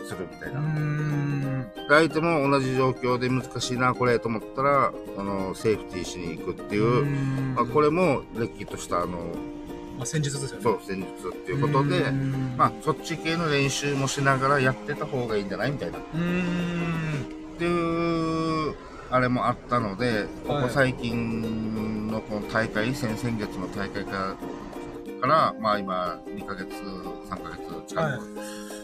[0.08, 1.64] するみたいうな。
[1.88, 9.18] 相手も同じ状況で難しいな、これと思ったら、あの、セーフティーしに行くっていう、んまあ、これも、れっきとした、あの、
[9.96, 10.62] まあ、戦術ですよね。
[10.62, 12.10] そう、戦術っていうことで
[12.56, 15.98] まあ、そっち系の練習もしながらやってた方がいいんじゃないみたいな。
[15.98, 16.02] っ。
[17.58, 18.74] ていう、
[19.10, 24.36] あれもあったので、こはいこ最近のこの大会、先々月の大会から、
[25.20, 28.77] からまあ今、2ヶ月、3ヶ月近く、はいえっと、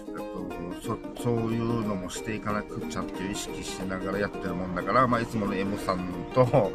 [0.82, 6.72] そそういうのもしていかなくちゃっていう意識しながらやってるもんだから、まあ、いつもの M さんと、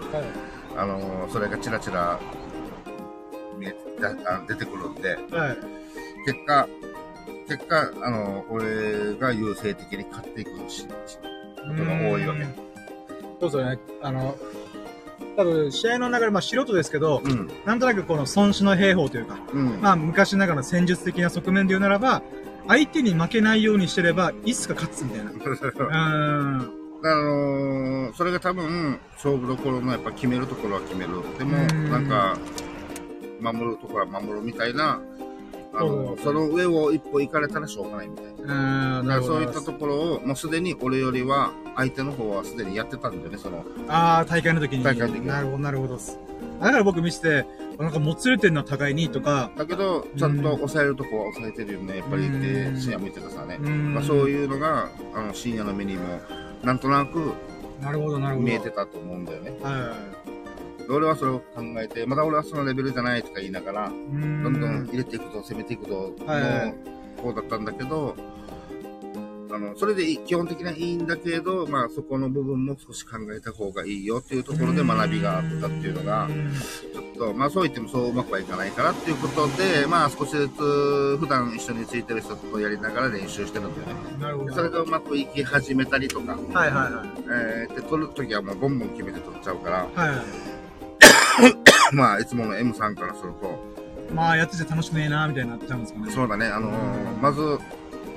[0.75, 2.19] あのそれがチラチラ
[3.57, 5.57] 見えだあ出てくるんで、はい。
[6.25, 6.67] 結果、
[7.47, 10.93] 結果、あの、俺が優勢的に勝っていくし、こ
[11.77, 12.45] とが多いわけ。
[13.39, 13.79] そうですよね。
[14.01, 14.37] あの、
[15.35, 17.49] 多分、試合の流れ、まあ素人ですけど、うん。
[17.65, 19.81] なんとなくこの孫子の兵法というか、うん。
[19.81, 22.21] まあ昔ながらの戦術的な側面で言うならば、
[22.69, 25.31] 相手に負けないようにしてれば、いつか勝つみたいな。
[25.33, 26.79] うーん。
[27.01, 31.13] あのーそれが多分、勝負どころのやっぱ決めるところは決める。
[31.39, 32.37] でも、うんなんか、
[33.39, 35.01] 守るところは守るみたいな、
[35.73, 39.01] あのそうその上を一歩行かれたらしょうがないみたいな。
[39.03, 39.23] だから。
[39.23, 44.83] そういったところを、もうすでに俺よりは、相手の方はすでにやってたんだよね、その、ああ、大会の時に。
[44.83, 45.97] 大会の時になるほど、なるほど。
[46.59, 47.45] だから僕見せて、
[47.77, 52.31] なんかもつれてんのは互いにとか、だけど、ちゃんと抑えるとこは抑えてるよね、やっぱりっ
[52.77, 53.57] 深夜も言ってたさね。
[53.61, 53.93] うん。
[53.93, 56.03] まあ、そういうのが、あの、深夜の目にも、
[56.63, 57.33] なんとなく
[57.81, 58.47] なるほど、なるほど。
[58.47, 59.51] 見えてたと思うんだよね。
[59.61, 59.95] は
[60.87, 66.75] で俺はそれを考えて、まだ俺はそのレベルじゃないとか言いながら、どんどん入れていくぞ、攻めていくぞ、はいはい。
[67.17, 68.15] の方だったんだけど、
[69.51, 76.53] あの、それでいい基本的にはいいんだけど、まあそこの部分も少し考えた方がいいよっていうところで学びがあったっていうのがう、ん
[76.93, 83.93] ちょっと、まあそう言ってもそううまくはいかないからっていうことで、まあ少しずつ普段一緒についてる人とやりながら練習してるんだよね。
[84.19, 84.53] なるほど。
[84.53, 87.09] それがうまくいき始めたりとか、はいはいはい。
[87.67, 90.19] えー、で、取るときはもうボンボン決めて取っちゃうから、はいはい。
[91.95, 93.79] まあいつもの M さんからすると、
[94.13, 96.11] まあ、やってて楽しくねえな、みたいになっちゃうんですかね。
[96.11, 97.41] そうだね、あのーまず、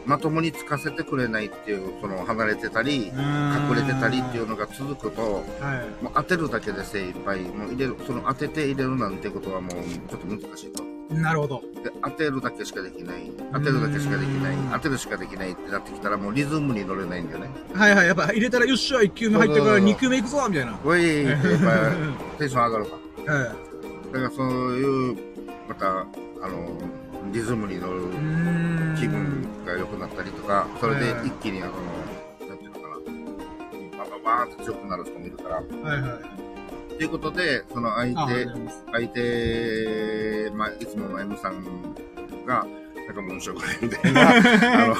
[0.07, 6.05] まともにつかせてくれないっていう、その離れてたり、隠れてたりっていうのが続くと、はい。
[6.05, 9.71] もう当てるだけで精一杯、もう入れる、その当てて入れるなんてことはもう
[10.09, 10.93] ちょっと難しいと。
[11.15, 11.62] なるほど。
[11.85, 13.31] で、当てるだけしかできない。
[13.53, 14.71] 当てるだけしかできないうん。
[14.73, 17.51] 当てるしかできないってなってきたらもうリズムに乗れないんだよね。
[17.75, 18.07] はいはい。
[18.07, 20.79] やっぱ入れたら、よっしゃ、1球目入ってから2球目行くぞみたいな。
[20.85, 21.47] おいやっぱ
[22.38, 23.33] テンション上がるか。
[23.33, 23.45] はい。
[24.12, 25.17] だからそういう、
[25.69, 26.79] また、あの、
[27.33, 28.01] リズムに乗る
[28.99, 31.73] 気分が良くなったりとか、それではい一気にあの、
[32.49, 35.57] なんていうのかな、バババーンと強くなる人もいるから。
[35.57, 36.21] はいは
[36.89, 36.97] い。
[36.97, 38.47] ということで、その相あ手、
[38.93, 41.95] 相手、まあ、いつもの M さん
[42.47, 42.67] が、
[43.07, 44.31] なんかもう面白くないみたいな、
[44.85, 44.95] あの、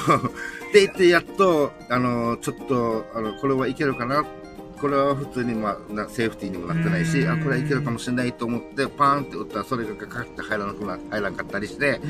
[0.73, 4.25] で言ってやっと、あの、ちょっと、あの、これはいけるかな、
[4.83, 12.01] これは普通に、まあ、なセーフティーにもなってないし、うんあ、これはいけるかもしれないと思って、パーンって打ったら、それがかかって入らなくな、入らなかったりして。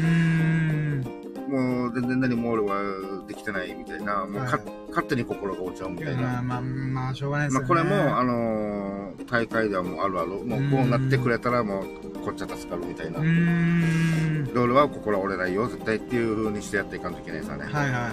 [1.48, 2.82] もう全然何も俺は
[3.28, 6.22] できてないみたいな、もうか、はい勝手に心が落ちちゃうみたいな。
[6.22, 7.68] まあまあ、まあ、しょうがないですよね。
[7.68, 10.30] まあ、これも、あのー大会ではもうあるある。
[10.30, 11.86] もうこうなってくれたらもう
[12.26, 13.20] こっちは助かるみたいな。
[13.20, 14.46] うーん。
[14.46, 17.64] で俺は心折れないよ、絶対っていう風にしてやっていかんといけないさね。
[17.64, 18.10] はいはいは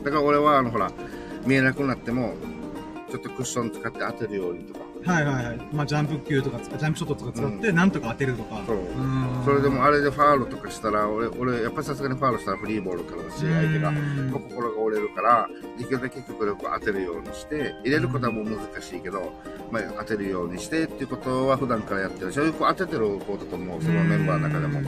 [0.00, 0.04] い。
[0.04, 0.90] だから俺は、あの、ほら、
[1.46, 2.34] 見えなくなっても、
[3.10, 4.80] ちょっとクッション使って当てるようにとか。
[5.12, 5.60] はいはいはい。
[5.72, 8.62] まあ、ジャンプ球とか使、ジャンプショットとか使って、なんとか当てるとか。
[8.66, 8.76] そう
[9.44, 13.92] それでもあれでファールとかしたら、俺、俺、やっぱりさすがにファールしたらフリーボールからだし、相手が。
[14.32, 19.32] 心が折れるから、できるだけ極力当てるようにして、入れることはもう難しいけど、
[19.70, 24.80] まあ、当てるようにしてっていうことは普段からやってるし、そういう子当ててる子だと思う、そのメンバーの中でも。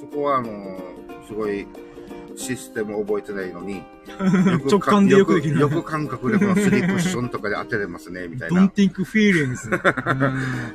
[0.00, 0.80] そこは、あの、
[1.26, 1.66] すごい、
[2.40, 3.82] システムを覚えてないのに、
[4.70, 8.62] 直感でよくできるよく感覚でこのスリークッションとかで当てれますね、みたいな。
[8.62, 8.72] don't っ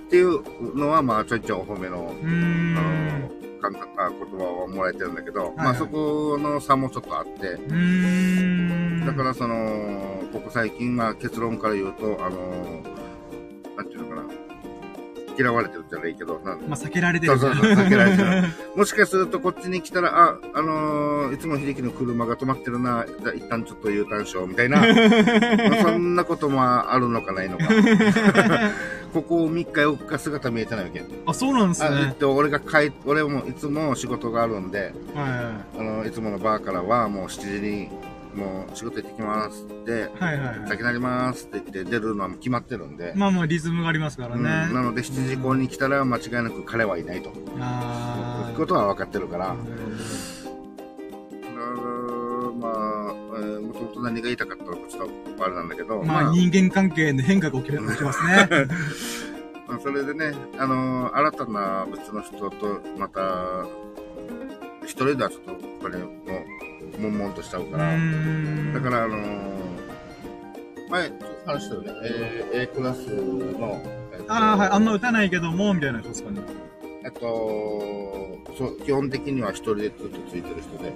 [0.10, 2.14] ていうのは、まあ、ちょいちょいお褒めの。
[2.24, 7.58] あの、感覚、あ言葉をもらえてるんだけど、はいまあそこの差もちょっとあって。
[9.06, 12.84] だからその、ここ最近、まあ結論から言うと、あの、
[13.76, 14.24] なんていうのかな、
[15.38, 17.38] 嫌われてるじゃないけど、なんまあ、避けられてる。
[17.38, 18.26] そうそうそう避けられてる
[18.76, 27.66] もしかするとこっちに来たら、あ、あのーいつも秀樹の車が止まってるな、じゃあ一旦ちょっと U ターンしよう、みたいな、 まあそんなこともあるのかないのか。
[29.16, 31.02] ここ3日4日姿見えてないわけ。
[31.26, 37.90] あ、そうなんですあ、えっ俺が帰、俺もいつも仕事があるんで、はあの、いつものバーからはもう7時に、
[38.36, 39.96] もう仕事行ってきますって、い。
[40.24, 40.70] はいはいはい。
[40.70, 44.50] 先なりますって言って出るのは決まってるんで、まあまあ、リズムがありますからうんね。
[44.50, 47.32] なので7時以降に来たら間違いなく彼はいないと。
[47.60, 49.56] あいうことは分かってるから、
[52.66, 58.50] まあ、えー、もともと何が言いたかったのかちょっとあれなんだけど、まあ、人間関係の変化が起きますね。
[59.68, 63.66] まあそれでね、あのー新たな別の人とまた、
[64.84, 66.10] 一人ではちょっとこれもう、
[67.00, 67.94] 悶々としちゃううから。
[68.74, 69.56] だからあのー
[70.90, 71.12] 前、
[71.46, 71.92] 話したよね、
[72.54, 73.82] A, A クラスの、
[74.14, 74.70] えっとああ、はい。
[74.70, 76.42] あんま打たないけども、みたいな人ですかね。
[77.04, 77.20] えっと、
[78.58, 80.94] そう、基本的には一人でずっとついてる人で、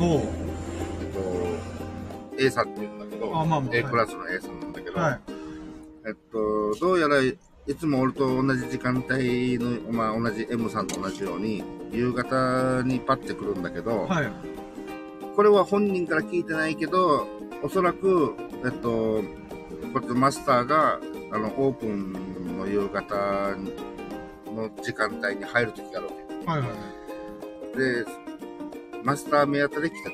[0.00, 0.20] おう。
[0.20, 5.20] えっと、A さんって言うんだけど、あまあまあ A クラスの A さんなんだけど、はい。
[6.06, 7.36] えっと、どうやらい
[7.78, 14.51] つも俺と同じ時間帯の、まあ同じ M さんと同じように、夕方にパッて来るんだけど、はい。
[15.34, 17.26] これは本人から聞いてないけど、
[17.62, 19.22] おそらく、えっと、
[19.92, 21.00] こマスターが、
[21.32, 23.56] あの、オープンの夕方
[24.52, 26.08] の時間帯に入る時がある
[26.46, 26.70] わはいはい。
[27.74, 27.78] け。
[27.78, 28.04] で、
[29.02, 30.10] マスター目当たりで来た。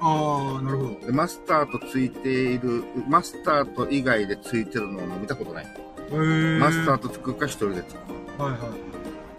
[0.00, 1.06] ああ、なるほど。
[1.06, 5.64] で、マスターとついている、マスターと以外でついてるのを見たことない。
[5.64, 8.42] へーマスターとつくか一人でつく。
[8.42, 8.58] はいは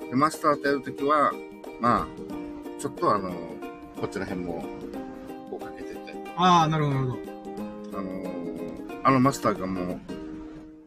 [0.08, 0.10] い。
[0.10, 1.32] でマスターとやるときは、
[1.80, 2.08] まあ、
[2.80, 3.30] ちょっとあの、
[4.00, 4.65] こっちら辺も、
[6.38, 7.17] ああ、なるほど、なるほ
[7.91, 8.00] ど。
[8.00, 8.26] あのー
[9.04, 10.00] あのマスターがもう、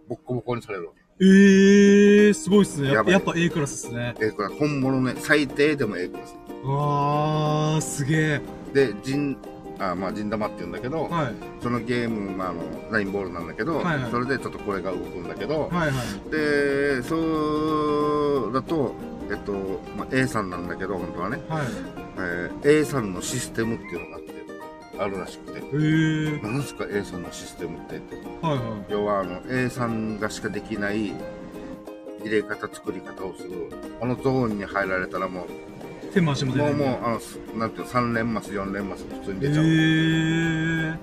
[0.08, 2.92] ボッコボコにされるわええー、すごいっすね。
[2.92, 4.14] やっぱやっぱ A クラスっすね。
[4.18, 4.26] け。
[4.26, 6.34] A クラス、本物ね、最低でも A クラス。
[6.64, 8.40] ああ、すげえ。
[8.74, 9.36] で、陣、
[9.78, 11.34] あまあ、陣玉って言うんだけど、はい。
[11.62, 16.30] そのゲーム、まあ、あの、ラインボールなんだけど、はいはいそれでちょっと声が動くんだけど、はいはい。
[16.30, 17.16] で、そ
[18.50, 18.94] うだと、
[19.30, 19.52] えっと、
[19.96, 21.66] まあ、A さんなんだけど、本当はね、はい。
[22.18, 24.27] えー A さんのシステムっていうのがあって、
[24.98, 26.42] あるらしくて、ええー。
[26.42, 28.16] なんすか A さんのシステムってって。
[28.16, 31.12] はいは要は、あの、A さんがしかできない
[32.22, 33.70] 入れ方、作り方をする。
[34.00, 36.10] あのゾーンに入られたらもう、い。
[36.12, 36.74] 手も足も出ない。
[36.74, 39.64] もうもう、あの、すなんていうの、3連マス、4連マス普通にえ出ちゃう。
[39.64, 40.96] ー。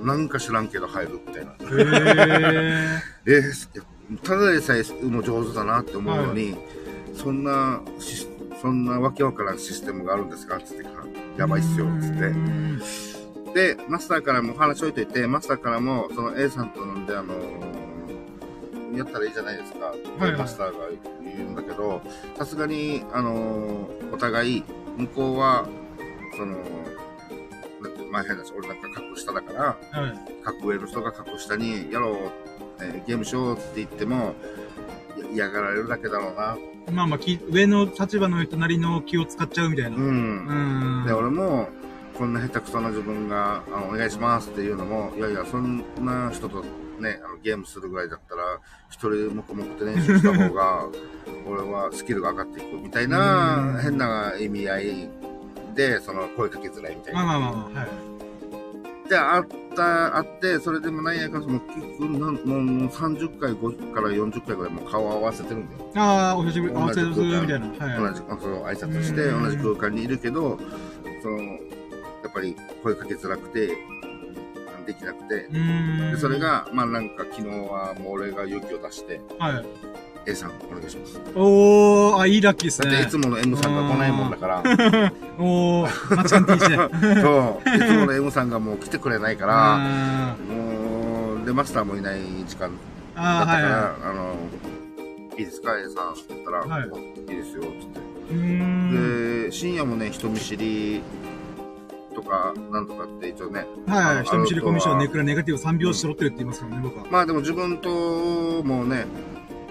[0.00, 1.54] の、なんか知らんけど入るみたいな。
[1.60, 3.00] えー。
[3.26, 3.82] えー
[4.24, 6.54] ただでさえもう上手だなって思うのに、
[7.14, 7.80] そんな
[8.60, 10.84] そんなわけわからんシステムがあるんですかつって
[11.36, 13.74] やばいっすよ、つって。
[13.76, 17.82] で、マスターからも話置いといて、マスターからも、その A さんと飲んで、あのー
[18.96, 20.72] やったらいいじゃないですか、はいはいマスターが
[21.22, 22.02] 言うんだけど、
[22.36, 24.64] さすがに、あのーお互い、
[24.98, 25.66] 向こうは、
[26.36, 26.56] その、
[27.80, 29.62] なんて前変だし、俺なんか格下だから、
[30.00, 30.44] はい。
[30.44, 32.16] 格上の人が格下に、やろう、
[32.80, 34.34] えーゲームしようって言っても、
[35.30, 36.56] い嫌がられるだけだろうな。
[36.90, 39.96] まあまあ、き上の立場の人なりの気を使っちゃうみたいな。
[39.96, 40.00] う。
[40.00, 41.06] うんん。
[41.06, 41.68] で、俺も、
[42.14, 46.62] こんな下手くそな自分が、あの、お願いしますっていうのも、いやいや、そんな人と
[47.00, 50.88] ね、あのゲームするぐらいだったら、一人で黙々と練習した方が、
[51.46, 55.08] 俺はスキルが上がっていくみたいなうん、変な意味合い
[55.74, 57.24] で、その、声かけづらいみたいな。
[57.24, 58.11] まあまあまあまあ、はい。
[59.12, 59.46] で、あっ
[59.76, 65.90] た、あって、それでもなんやかんやもう結構なん、もう30回、5から40回ぐらいもう顔合わせてるんだよ。
[65.96, 67.68] ああ、お久しぶり、お久しぶりみたいな。
[67.98, 68.14] 同はい。
[68.14, 70.58] じ、その挨拶して、うん同じ空間にいるけど、
[71.22, 71.58] その、や
[72.28, 73.66] っぱり声かけづらくて、
[74.86, 76.12] できなくて、うん。
[76.12, 79.66] でそれ、が、まあなんか昨日はもう俺が勇気を出して、はい。
[80.26, 81.20] A さんお願いします。
[81.34, 83.10] おー、あ、いいラッキーっすだっていね。
[83.10, 84.62] つもの M さんが来ないもんだから、
[85.38, 86.76] おー、マチカン T して。
[87.20, 92.70] そう、いつもの M さんがもう来てくれないから、あもう、で、マスターもいない時間
[93.16, 94.34] だったから、はいはあの、
[95.38, 96.88] いいですか ?A さんって言ったら、はい
[97.32, 98.34] いいですよ、つって。
[98.34, 98.36] い。
[98.36, 99.44] うーん。
[99.46, 101.02] で、深夜もね、人見知り
[102.14, 103.66] とか、なんとかって一応ね。
[103.88, 104.24] はいはい。
[104.24, 107.06] 人見知りコミュ障ネあクラネガティブ3拍子揃ってるって言いますからね、僕は。
[107.10, 109.06] まあでも自分ともね、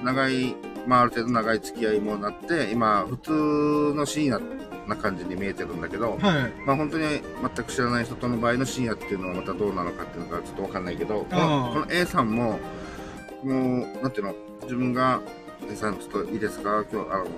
[0.03, 0.55] 長い
[0.87, 4.41] まあある程度長い付き合いもなって、今、普通の深夜
[4.87, 6.19] な感じに見えてるんだけど、はい。
[6.65, 7.21] まあ本当に全
[7.65, 12.59] く知らない人との場合の深夜っていうのはまたどうなのかっていうのがちょっとわかんないけど、この A さんも、
[13.43, 15.21] もう、なんていうの、自分が、
[15.71, 16.83] A さんちょっといいですか？
[16.91, 17.29] 今日、あの、ち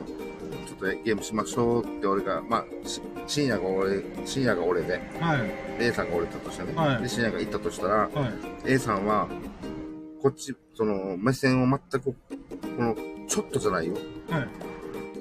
[0.71, 5.79] ょっとゲームしましょうって俺が、まあ、し深夜が俺、深夜が俺で、はい。
[5.79, 8.07] で A さんが俺だとしてね、はいで、深夜が行ったとしたら、は
[8.65, 8.73] い。
[8.73, 9.27] A さんは、
[10.21, 12.15] こっち、その、目線を全く、
[12.77, 12.95] この、
[13.27, 13.93] ちょっとじゃないよ。
[14.29, 14.47] はい。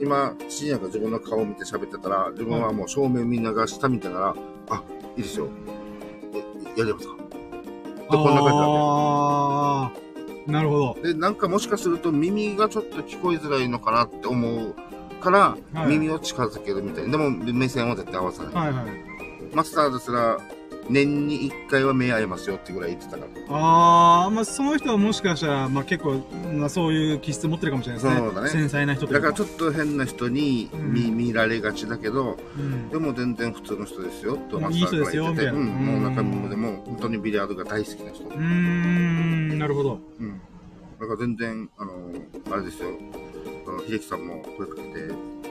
[0.00, 4.34] 今、深夜が自分の顔を見て喋ってたら、自分はもう正面見ながら下見てながら、
[4.70, 4.82] あ、
[5.16, 5.48] いいですよ。
[6.34, 7.14] えやりますか？
[7.14, 7.22] で、
[8.08, 10.94] こんな感じなわあーなるほど。
[10.94, 11.02] け。
[11.02, 14.74] で、なんかもしかすると耳がちょっと聞こえづらいのかなって思う
[15.20, 17.12] から、はい耳を近づけるみたいな。
[17.12, 18.54] でも、目線は絶対合わさない。
[18.54, 18.84] はいはい。
[19.54, 20.38] マスターですら、
[20.88, 23.56] 年に一回は目合いますよってぐらい言ってたから。
[23.56, 26.22] ああ、まあその人はもしかしたら、まあ結構、
[26.54, 28.20] まあそういう気質持ってるかもしれないですね。
[28.20, 28.50] そうだね。
[28.50, 31.16] 繊細な人というだからちょっと変な人に見,、うん。
[31.16, 32.88] 見られがちだけど、うん。
[32.90, 36.04] でも全然普通の人ですよ、とうんマスターから言ってて、いいうん、もううん。
[36.04, 38.24] 中身もでも本当にビリヤードが大好きな人。
[38.24, 39.98] うーん、なるほど。
[40.18, 40.40] うん。
[41.00, 41.92] だから全然、あの、
[42.52, 42.90] あれですよ、
[43.88, 45.41] 秀樹さんも声かけて、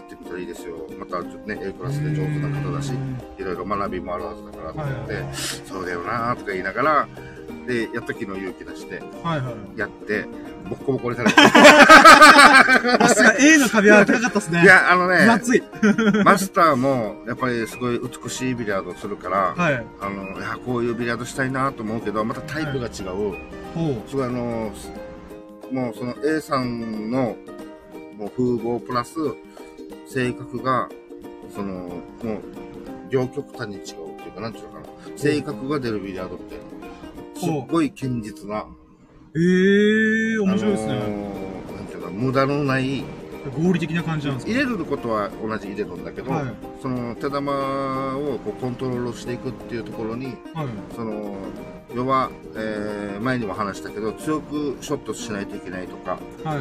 [0.00, 0.76] ってみたらいいですよ。
[0.98, 7.08] また、ね、A クラスで上手な方だしう、んいろいろ学びもあるはずだからと思って、はいはいそうだよなとか言いながら、
[7.66, 9.78] で、やった時の勇気出して、はいはい。
[9.78, 10.24] やって、
[10.68, 11.36] ボッコボコにされて。
[11.40, 14.62] さすが A の壁は高かったですね。
[14.62, 15.62] いや、あのね、熱い。
[16.24, 19.86] マスターも、やっぱりすごい美しいビリヤードをするから、はい。
[20.00, 23.34] あの、いや、こういうビリヤードしたいなと思うけど、またタイプが違う。
[23.74, 24.72] ほすごいあの、
[25.70, 27.36] もうその A さんの、
[28.16, 29.14] もう風貌プラス、
[30.12, 30.88] 性格が、
[31.54, 32.00] その、もう、
[33.10, 34.86] 両極端に違うっていうか、なんていうのかな。
[35.16, 36.56] 性格が出るビリヤードって、
[37.38, 38.66] すっごい堅実な、う。
[39.36, 40.92] ええー、面白いですね。
[40.92, 43.04] あのーなんていうの、無駄のない、
[43.64, 44.52] 合理的な感じなんですか？
[44.52, 46.44] 入れることは同じ入れるんだけど、はい。
[46.82, 50.66] その手玉をこうコントロールしていくっていうところに、はい。
[50.94, 51.34] その、
[51.94, 56.58] 要は、えー前にも話したけど、強くショットしないといけないとか、はい。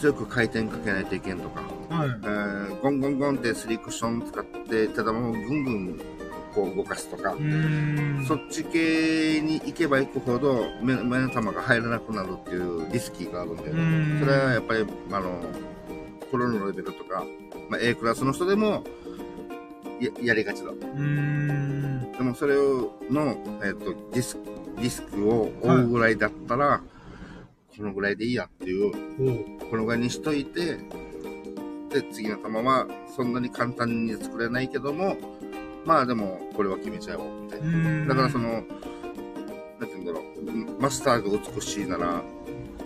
[0.00, 2.08] 強く回転かけないといけんとか、はい。
[2.08, 6.00] えーゴンゴンゴンってスリークッション使って手玉をぐんぐん
[6.54, 7.34] こう動かすとか。
[8.26, 13.62] そっち系に行けば行くほど目目の球が入らなくなるっていうリスキーがあるんだ。
[13.64, 15.40] それはやっぱり、あの、
[16.30, 17.24] プロのレベルとか、
[17.68, 18.84] まあ、A クラスの人でも
[20.00, 20.70] ややりがちだ。
[20.72, 24.42] でもそれをの、えっ、と、リスク、
[24.78, 26.80] リスクを負うぐらいだったら、
[27.78, 28.92] このぐらいでいいやっていう。
[29.70, 30.78] このぐらいにしといて、
[31.90, 35.16] で、次の球はそんなに簡単に作れないけども、
[35.84, 37.64] まあでも、これは決めちゃおう、みたいう
[38.04, 38.14] な。
[38.14, 38.72] だからその、なんて
[39.86, 42.20] 言うんだろう、マスターが美しいなら、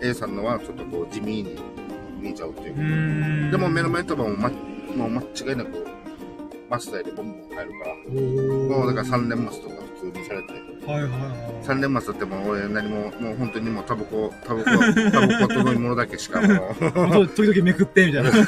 [0.03, 1.57] A さんのはちょっとこう地味に
[2.21, 3.51] 見えちゃうっていう。
[3.51, 4.51] でも目の前とも、ま、
[4.95, 5.87] もう間違いなく、
[6.69, 11.17] マスターよりボンボン入るから、もうだから3連マスとか普通にされて、はいはいは
[11.63, 11.67] い。
[11.67, 14.71] 3連マスってもう俺何も、もう本当にもうタバコ、 タバコ、
[15.11, 18.31] タバコと飲み物だけしかもう、 時々めくって、みたいな。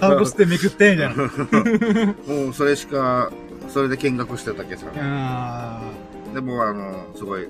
[0.00, 2.14] タバコ吸ってめくって、みたいな。
[2.34, 3.30] もうそれしか、
[3.68, 4.86] それで見学してただけさ。
[4.96, 5.80] あ
[6.34, 7.46] でもあの、すごい、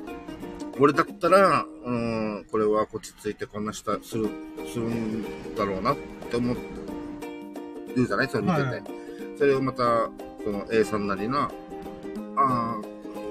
[0.80, 4.28] 俺だったら、うん、これはこっちついてこんなした、する、
[4.72, 5.24] するん
[5.56, 5.96] だろうなっ
[6.30, 6.56] て思う、
[7.94, 8.28] 言うじゃない？
[8.28, 8.62] それ見てて。
[8.62, 8.82] はい
[9.36, 10.08] それをまた、
[10.44, 11.50] その A さんなりな、
[12.36, 12.76] ああ、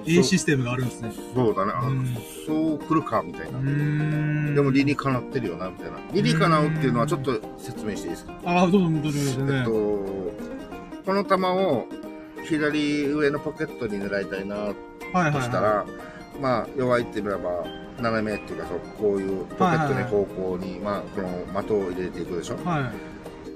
[0.06, 1.12] ー A システムがあるんですね。
[1.34, 4.54] そうだね、あうんそう来るか、みたいうな。
[4.56, 5.98] でも理にかなってるよな、みたいな。
[6.14, 8.34] 理にかなうっていうのはちょっと説明していいですか？
[8.46, 9.66] ああ、どうぞどうぞどうぞ全えっ然。
[9.66, 9.72] と、
[11.06, 11.88] この球を
[12.46, 14.74] 左上のポケットに狙いたいなはい
[15.14, 15.86] はいとしたら、は
[16.42, 17.64] まあ、弱いってみれば、
[18.02, 22.56] 斜めっていうか、そうこういうポケットの方向に、まあ、この的を入れていくでしょ？
[22.56, 22.58] い。
[22.66, 23.13] はい。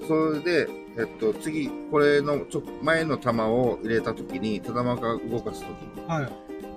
[0.08, 6.30] それで、えっと、次、これのちょ前の球を入れたときに、手玉が動かすときに、はい。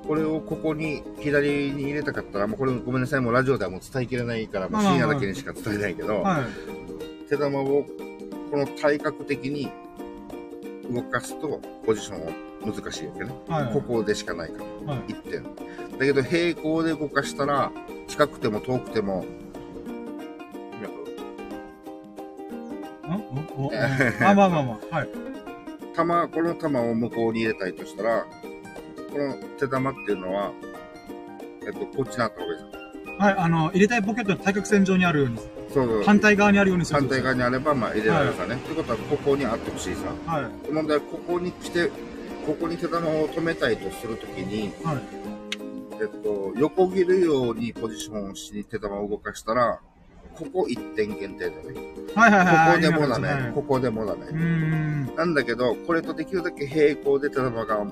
[0.06, 7.28] これをここに、左に入れたかったら、もうこれごめんなさい、もうラジオではもう伝えきれないから、もうまあ深夜だけにしか伝えないけど、はい。
[7.28, 7.84] 手玉を
[8.50, 9.70] この体格的に
[10.92, 12.32] 動かすとポジションは
[12.64, 13.30] 難しいわけね。
[13.48, 13.72] はい。
[13.72, 15.12] ここでしかないから、はい。
[15.12, 15.42] 1点。
[15.98, 17.70] だけど平行で動かしたら、
[18.08, 19.24] 近くても遠くても、
[23.14, 24.96] あまあまあまあ。
[24.96, 25.08] はい。
[25.94, 28.26] 玉、この玉を向こうに入れたいとしたら、
[29.12, 30.52] この手玉っていうのは、
[31.66, 32.80] えっと、こっちになった方がいいです。
[33.18, 33.34] はい。
[33.36, 35.38] あの、入れたいポケットの対角線上にあるように、
[35.72, 36.02] そうそう。
[36.04, 38.54] 反対側にあるようにする反対側にあれば、まあ入れられるさね。
[38.54, 40.00] ってことは、ここにあってほしいさ。
[40.26, 40.72] はい。
[40.72, 41.90] 問題は、ここに来て、
[42.46, 44.98] ここに手玉を止めたいとするときに、はい。
[46.00, 49.80] えっと、横切るようにポジションをしに手玉を動かしたら、
[50.40, 51.56] ここ1点限定だね。
[52.14, 52.82] はいはいはい。
[52.82, 54.26] ここでもダメ、はいここでもダメ。
[54.26, 55.14] うーん。
[55.16, 57.86] なんだけど、これとできるだけ平行で手玉が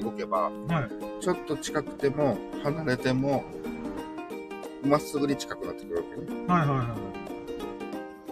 [0.00, 0.88] 動けば、は
[1.20, 1.22] い。
[1.22, 3.44] ちょっと近くても、離れても、
[4.84, 6.44] まっすぐに近くなってくるわけね。
[6.46, 6.96] はいはいは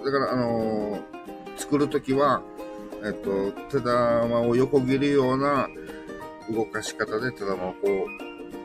[0.05, 1.22] だから、あのー
[1.57, 2.43] 作るときは、
[3.05, 5.68] えっと、手玉を横切るような
[6.51, 7.78] 動かし方で手玉をこ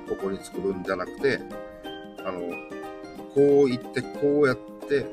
[0.08, 1.40] う、ここに作るんじゃなくて、
[2.26, 2.42] あの、
[3.38, 4.58] こう行って、こうやっ
[4.90, 5.06] て、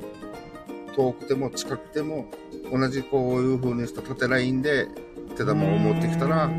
[0.97, 2.25] 遠くても近くても、
[2.73, 4.89] 同じこういう風にした縦ラインで
[5.37, 5.47] 手い。
[5.47, 6.51] 玉を持ってきたら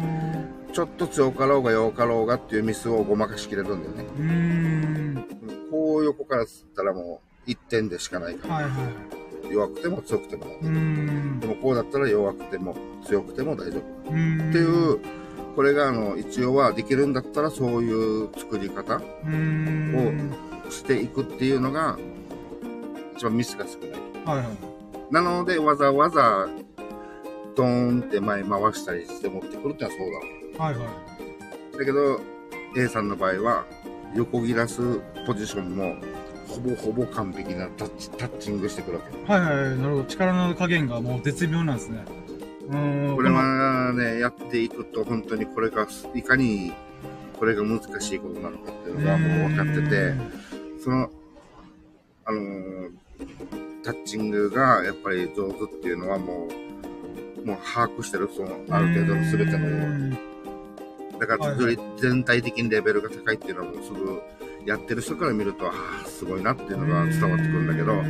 [0.72, 4.04] ちょっと強かろうが弱かろうがっていうミスをごまかしきれるんだよね。
[4.24, 5.26] ん。
[5.72, 8.70] こう横から吸ったらもう1点でしかないから、はいは
[9.50, 9.54] い。
[9.54, 10.46] 弱くても強くても。
[11.40, 11.48] で。
[11.48, 13.80] もこうだったら弱くても強くても大丈夫。
[13.80, 15.00] っていう、
[15.56, 20.55] これがあの、一応はできるんだったらそういう作り方うーん。
[20.70, 21.98] していくっていうのが、
[23.16, 23.90] 一番ミスが少ない。
[24.26, 25.14] はいはい。
[25.14, 26.48] なので、わざわざ、
[27.56, 30.72] ドーンって前回したりして持ってくるってのはそうだわ。
[30.72, 30.86] はいは
[31.74, 31.78] い。
[31.78, 32.20] だけど、
[32.76, 33.66] A さんの場合は、
[34.14, 34.82] 横切らす
[35.26, 35.96] ポジションも、
[36.48, 39.34] ほぼほぼ完璧なタッチ、タッチングしてくるわけ。
[39.34, 39.78] はいはい。
[39.78, 40.04] なるほど。
[40.06, 42.04] 力の加減がもう絶妙なんですね。
[42.70, 43.16] うーん。
[43.16, 46.74] これはね、やっていくと、本当にこれが、いかに、
[47.38, 50.14] これが難しいことなのかっていうのがもう分かってて、
[50.86, 51.10] その、
[52.26, 52.92] あのー
[53.84, 56.48] タッチングがやっぱり上手っていうのはも
[57.44, 59.60] う、もう把握してる、その、ある程度の全ての。
[59.60, 60.18] の。
[61.20, 61.80] だから、はいはい。
[61.98, 64.22] 全体的にレベルが高いっていうのはもうすぐ、
[64.66, 65.72] やってる人から見ると、あ
[66.04, 68.04] あ、すごいなっていうのが伝わってくるんだけど、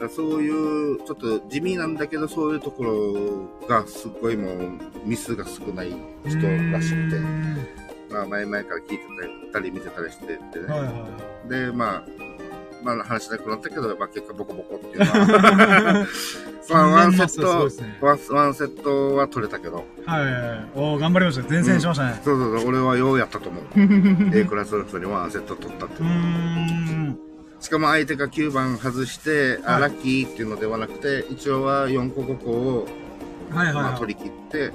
[0.00, 5.94] だそういう、ちょっと地味なんだけど、そういうところがすっごいもう、ミスが少ない
[6.26, 6.36] 人
[6.72, 9.04] らしくて、まあ、前々から聞いて
[9.52, 10.66] たり見てたりしててね。
[10.68, 11.08] はいは
[11.46, 11.48] い。
[11.48, 12.24] で、まあ、
[12.84, 16.06] まあ話しなくなったけど、まあ結果ボコボコっていう のは、
[16.70, 20.68] まあワンセットね、ワンワンセットは取れたけど、はいはいはい。
[20.74, 21.48] おー頑張りました。
[21.48, 22.20] 前線しましたね。
[22.22, 23.64] そうそうそう、俺はようやったと思う。
[24.36, 27.16] A クラスの人にワンセット取ったっていう。
[27.60, 32.88] しかも相手が9番外して、あ、はいラッキーっていうのではなくて、一応は4個5個を、
[33.50, 33.84] はいはいはい。
[33.84, 34.72] まあ取り切って、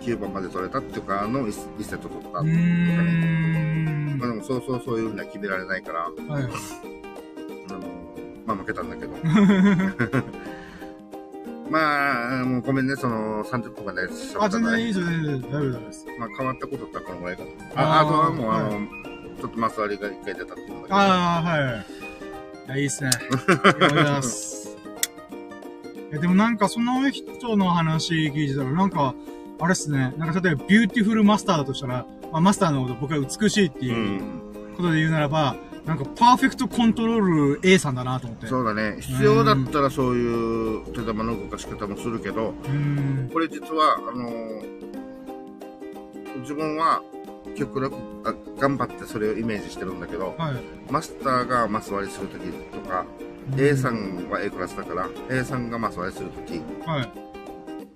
[0.00, 2.38] 9番まで取れたっていうか、あの 1, セット取った。
[2.40, 4.18] うーん。
[4.18, 6.12] まあでもそうそうそういうふうには決められないから、はい。
[6.22, 7.80] あの、
[8.46, 9.12] まあ負けたんだけど。
[11.70, 14.48] まあ、もうごめんね、その30分までしょあ。
[14.48, 16.06] 全然いいですよ、全然大丈夫です。
[16.18, 17.50] まあ変わったことだったらこのぐらいかな。
[17.74, 18.70] あーああとはもう、あの、は
[19.38, 20.94] ちょっとマス割りが一回出たっていうのだけど。
[20.94, 21.86] ああ、はい。
[22.66, 23.10] いや、いいっすね。
[23.14, 24.76] ありがとうございます。
[26.10, 29.14] え、でもなんかその人の話聞いてたら、なんか、
[29.60, 30.12] あれっすね。
[30.16, 33.84] なんか例えばビューティフルマスターだとしたら、まあ、マスターのこと僕は美しいってう。
[33.84, 34.20] いうん
[34.76, 35.56] ことで言うならば、
[35.86, 37.20] なんかパーフェクトコントロー
[37.56, 38.46] ル A さんだなと思って。
[38.46, 38.98] そうだね。
[39.00, 42.54] 必要だったらそういう手玉の動かし方もするけど。
[43.32, 44.78] これ実は、あのー
[46.42, 47.02] 自分は
[47.56, 50.92] 極力あ頑張ってそれをイメージしてるんだけど、はい。
[50.92, 53.04] マスターがマス割りするときとか、
[53.56, 57.12] A さんは A クラスだから、A さんがマス割りするときはい。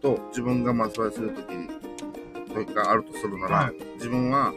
[0.03, 4.53] と自分がマス割りするときがあるとするなら、はい自分は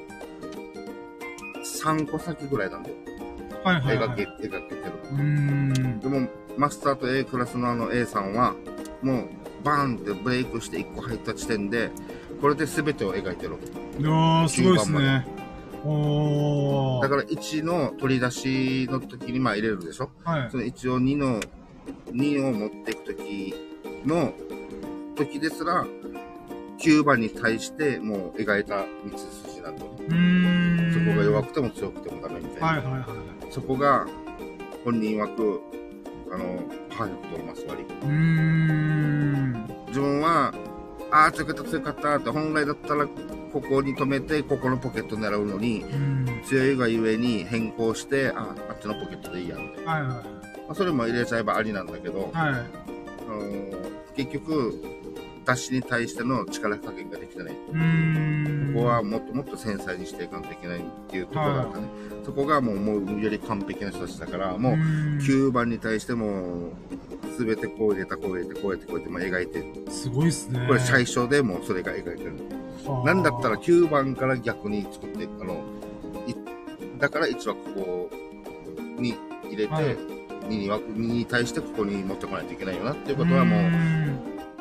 [1.64, 2.96] 3個先ぐらいなんだよ。
[3.64, 4.10] はいはい、はい。
[4.10, 4.64] 描け、てる。
[5.12, 6.00] うーん。
[6.00, 6.28] でも、
[6.58, 8.54] マスターと A クラスのあの A さんは、
[9.02, 9.30] もう、
[9.64, 11.90] バーンってブレイクして1個入った時点で、
[12.42, 13.58] これで全てを描いてる。
[14.00, 15.26] いやー、すごいですね。
[15.84, 17.02] おー。
[17.02, 20.58] だから1の取り出しの時にまあ入れるでしょはいそ。
[20.58, 21.40] の一応2の、
[22.12, 23.56] 2を持っていく時
[24.06, 24.34] の
[25.16, 25.86] 時ですら、
[26.80, 29.98] 9番に対してもう描いた道筋なんだよね。
[30.08, 30.94] うーん。
[30.94, 32.68] そこが弱くても強くてもダメみたいな。
[32.68, 33.52] はいはいはい。
[33.52, 34.06] そこが
[34.84, 35.62] 本人曰く、
[36.32, 37.96] あの、パーフェクトのマス割り。
[37.96, 39.66] うーん。
[39.88, 40.54] 自分は、
[41.12, 46.42] ああ、強かった強かったって、本来だったらここに止めて、ここのポケット狙うのに、うん。
[46.46, 49.92] 強いがゆえに変更して、ああ、あっちのポケットでいいや、みたいな。
[49.92, 50.10] はいはい
[50.68, 52.52] まあ、それも入れちゃえばありなんだけど、はい。
[52.52, 52.60] はい。
[53.28, 53.76] あのー
[54.16, 54.82] 結局、
[55.46, 57.54] 出しに対しての力加減ができてない。
[58.74, 61.88] ここはもっともっと繊細にしていかないといけないっていうところだったね。
[62.26, 66.72] そこがもう、もうより完璧な人たちだから、もう、ん9番に対しても、
[67.38, 69.66] すべてこう入れた、こう入れて、こうやって、こうやって、まあ、描いてる。
[69.92, 70.66] すごいっすね。
[70.68, 72.34] これ最初でもうそれが描いてる。
[72.86, 75.64] はあなんだったら9番から逆に作って、あの、
[76.28, 76.36] い
[77.00, 78.10] だから1はここ
[79.00, 79.16] に
[79.50, 80.16] 入れて、はい
[80.46, 84.05] 2には、2に対してここに持ってこないといけないよなっていうことはもう、ん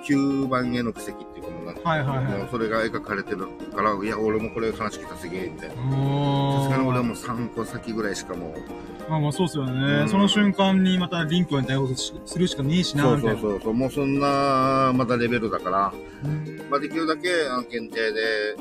[0.08, 2.38] 9番への布石っていうかもうなんてはいはいはい。
[2.38, 5.74] もうそれが描かれてるから、いや、俺もこれ話聞いたすげえ、みたいな。
[5.74, 10.08] さおすがに俺はーもう3個先ぐらいしかもう、まあまあそうっすよね、うん。
[10.08, 13.40] その瞬間にまたリンクに対応するしかねえしな、そうみたいうな。
[13.42, 15.92] そそうそう、もうそんな、まだレベルだから、
[16.24, 16.60] うん。
[16.70, 18.56] まあできるだけあの限定で、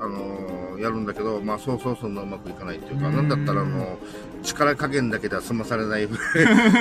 [0.00, 3.16] あのーやるんだけど、まあそうそうそんなうまくいかないっていうか、うん。
[3.16, 3.98] なんだったらあの、
[4.44, 6.08] 力加減だけでは済まされない、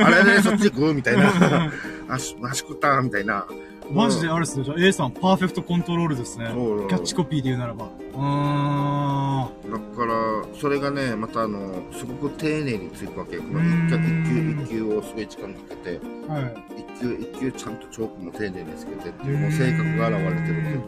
[0.03, 0.93] あれでそっち行く？
[0.93, 1.71] みたいな、
[2.09, 3.01] 足、足食った？
[3.01, 3.47] みたいな。
[3.91, 4.65] マジであれっすね。
[4.65, 6.47] じゃあ A さん、パーフェクトコントロールですね。
[6.47, 7.89] キャッチコピーで言うならば。
[8.15, 10.13] あだから、
[10.59, 13.37] それがね、またあの、すごく丁寧についくわけ。
[13.37, 13.97] このうん一
[14.29, 16.27] 球一球をすごい時間かけて、ー。
[16.27, 16.55] はい。
[16.97, 20.81] 一球一球ちゃんとチョークも丁寧につけてっていう、もう性格が現れてるっていう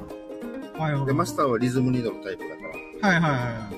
[0.74, 0.84] か。
[0.84, 1.06] はいはい。
[1.06, 2.62] で、マスターはリズムに乗るタイプだか
[3.02, 3.70] ら、はいはいは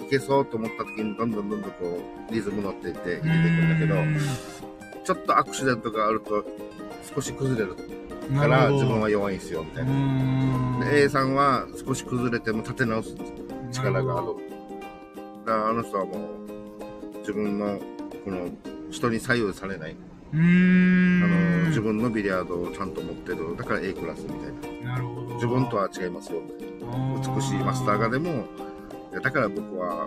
[0.00, 0.04] い。
[0.06, 2.00] いけそうと思った時にどんどんどんどんこ
[2.30, 3.28] う、リズム乗っていって入れていく
[3.62, 6.44] んだけど、ちょっとアクシデントがあると
[7.14, 7.82] 少し崩れるど
[8.38, 9.92] から自分は弱いんですよ、みたいな。
[9.92, 13.16] なで A さんは少し崩れても立て直す
[13.72, 14.26] 力がある。
[15.46, 17.78] だからあの人はもう自分の
[18.24, 18.48] この
[18.90, 19.96] 人に左右されない。
[20.32, 23.56] あの自分のビリヤードをちゃんと持ってる。
[23.56, 24.92] だから A クラスみたいな。
[24.92, 25.34] なるほど。
[25.34, 26.40] 自分とは違いますよ。
[27.36, 28.44] 美しいマスターがでも、
[29.22, 30.06] だから僕は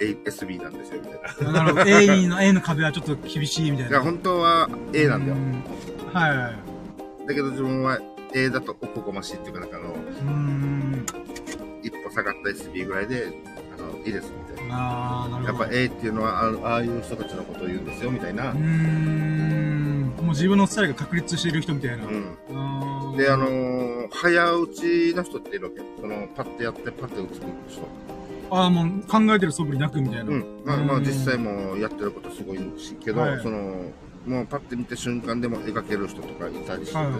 [0.00, 1.52] A SB なんですよ、みたいな。
[1.52, 1.90] なるほど。
[1.90, 4.04] A の、A の壁はちょっと厳しいみたいいや、な。
[4.04, 5.36] 本当は A なんだよ。
[6.12, 6.73] うはいはい。
[7.26, 7.98] だけど自分は
[8.34, 11.06] A だとおこがましいっていうか、なんかあの、うーん。
[11.82, 13.28] 一歩下がった SB ぐらいで、
[13.78, 15.28] あの、いいです、みたいな。
[15.30, 15.64] なるほど。
[15.64, 18.58] やっぱ A っていうのは、あああいう人たちのことを言うんですよ、みたいなうー。
[18.58, 20.12] ん。
[20.16, 22.04] もう自分のスタイルが確立している人みたいな。
[22.06, 23.16] うん。
[23.16, 25.80] で、あのー早打ちの人っているわけ。
[26.00, 27.46] その、パッてやって、パッて打つ人。
[28.50, 30.30] あー、もう考えてる素振りなくみたいな。
[30.30, 30.44] うん。
[30.64, 33.90] まあ、まあ、うん実際もやってることすごいしけど、はいその、
[34.26, 37.14] もうパッて見た瞬間でも描ける人とかいたりしてね、はい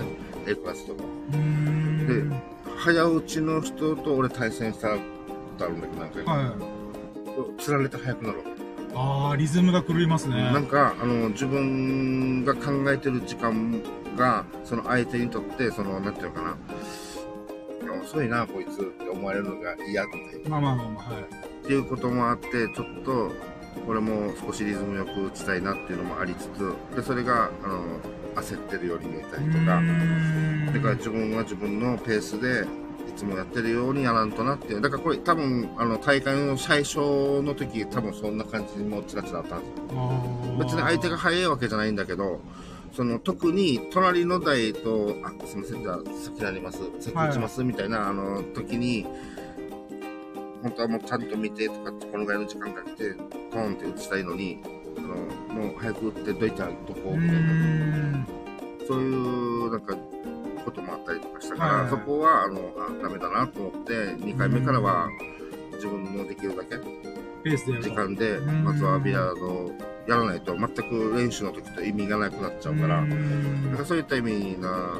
[0.46, 1.02] A クラスとか。
[1.02, 2.42] うーん。
[2.76, 5.00] 早打ちの人と俺対戦したこ
[5.58, 6.42] とあるんだけど、なんか、は
[7.58, 7.62] い。
[7.62, 8.50] つられて速くなるわけ。
[8.94, 10.36] あー、リズムが狂いますね。
[10.36, 13.82] なんか、あの、自分が考えてる時間
[14.16, 16.56] が、その相手にとって、その、なんていうのかな、
[18.02, 20.50] 遅いな、こいつって思われるのが嫌みたいな。
[20.50, 21.22] まあまあまあまあ、はい。
[21.22, 21.26] っ
[21.66, 23.32] ていうこともあって、ちょっと、
[23.86, 27.82] 俺も少しリズムよく打ちたいなっていうのもありつつ、で、それが、あの、
[28.36, 32.66] 焦ってるように見えたりとか、だから自分は自分のペースで、
[33.08, 34.80] いつもやってるようにやらんとなっていう。
[34.80, 36.98] だからこれ多分、あの、大会の最初
[37.42, 42.40] の時、多分そんな感じにもちらちらあったんですよ別に相手が速いわけじゃないんだけど、
[42.92, 49.06] その特に隣の台と、あ、すみません、じゃあ先になります、先打ちますみたいな、あの時に、
[50.64, 54.62] 本当はもうちゃんと見てとかって、このぐらいの時間かけて、トーンって打ちたいのに、
[54.96, 55.14] あの
[55.54, 58.26] もう早く打ってどいたらどこうみたいな、ん。
[58.88, 59.94] そういうなんか
[60.64, 65.10] こともあったりとかしたから、はいそこはあのあダメだなと思って、2回目からは
[65.74, 66.76] 自分のできるだけ
[67.82, 68.64] 時間で、うん。
[68.64, 69.72] まずはビリヤードを
[70.08, 73.66] やらないと、全く練習の時と意味がなくなっちゃうから、うん。
[73.68, 74.98] なんかそういった意味な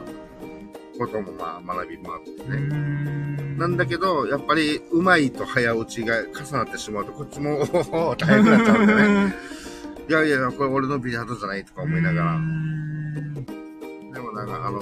[0.99, 3.34] こともまあ学びもあってうね。
[3.55, 9.35] んなんだけど、やっぱり上手いと早打ちが重なってしまうと、こっちも大変くなっちゃうんでね。
[10.09, 12.33] いやいや、これ俺のビリヤードじゃないとか思いながうら。
[12.35, 14.81] んでもなんかあの、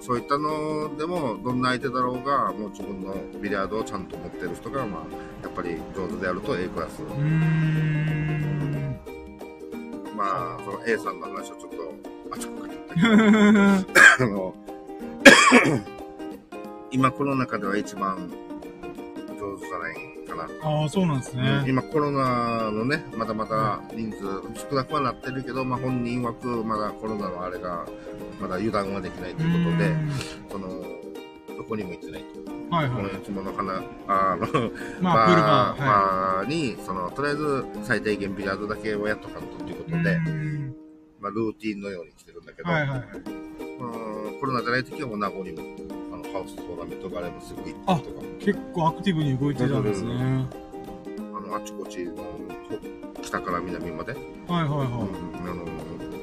[0.00, 5.02] そういったのでも、どんな相手だろうが、もう自分のビリヤードをちゃんと持ってる人が、まあ、
[5.42, 7.02] やっぱり上手であると A クラス。
[7.02, 7.54] うん
[10.16, 11.76] まあ、その A さんの話をちょっと、
[12.32, 13.00] あちこかったけ
[14.26, 14.54] ど、 あの、
[16.94, 18.30] 今この中では一番
[19.36, 19.96] 上手じゃない
[20.28, 20.48] かな。
[20.62, 21.64] ああ、そうなんですね。
[21.66, 24.20] 今コロナのね、まだまだ人数
[24.70, 27.84] 少なくはなってるけど、まあ本人曰くまだコロナのあれが、
[28.40, 29.96] まだ油断はできないということで、
[30.52, 30.68] その、
[31.56, 32.24] どこにも行ってない
[32.70, 32.76] と。
[32.76, 32.96] はいはい。
[32.96, 34.70] このいつもの花、あの、
[35.00, 35.40] まあ、バー。
[35.40, 40.02] はバーに、その、とりあえず最低限ビリヤードだけはやっとかんとっていうことい。
[40.04, 40.76] で、うん
[41.20, 43.00] まあルーティンのように来てるんだけど、はいはいはい。
[43.80, 45.62] うんコロナじゃない時はもう名護にも、
[46.34, 50.10] ハウストーナメントがあればすぐ行ったりとか、結構アクティブに動いてたんですね。
[50.10, 50.14] あ
[51.40, 52.24] の、あちこちの、
[53.22, 54.76] 北から南まで、はいはいはう
[55.46, 55.64] んあの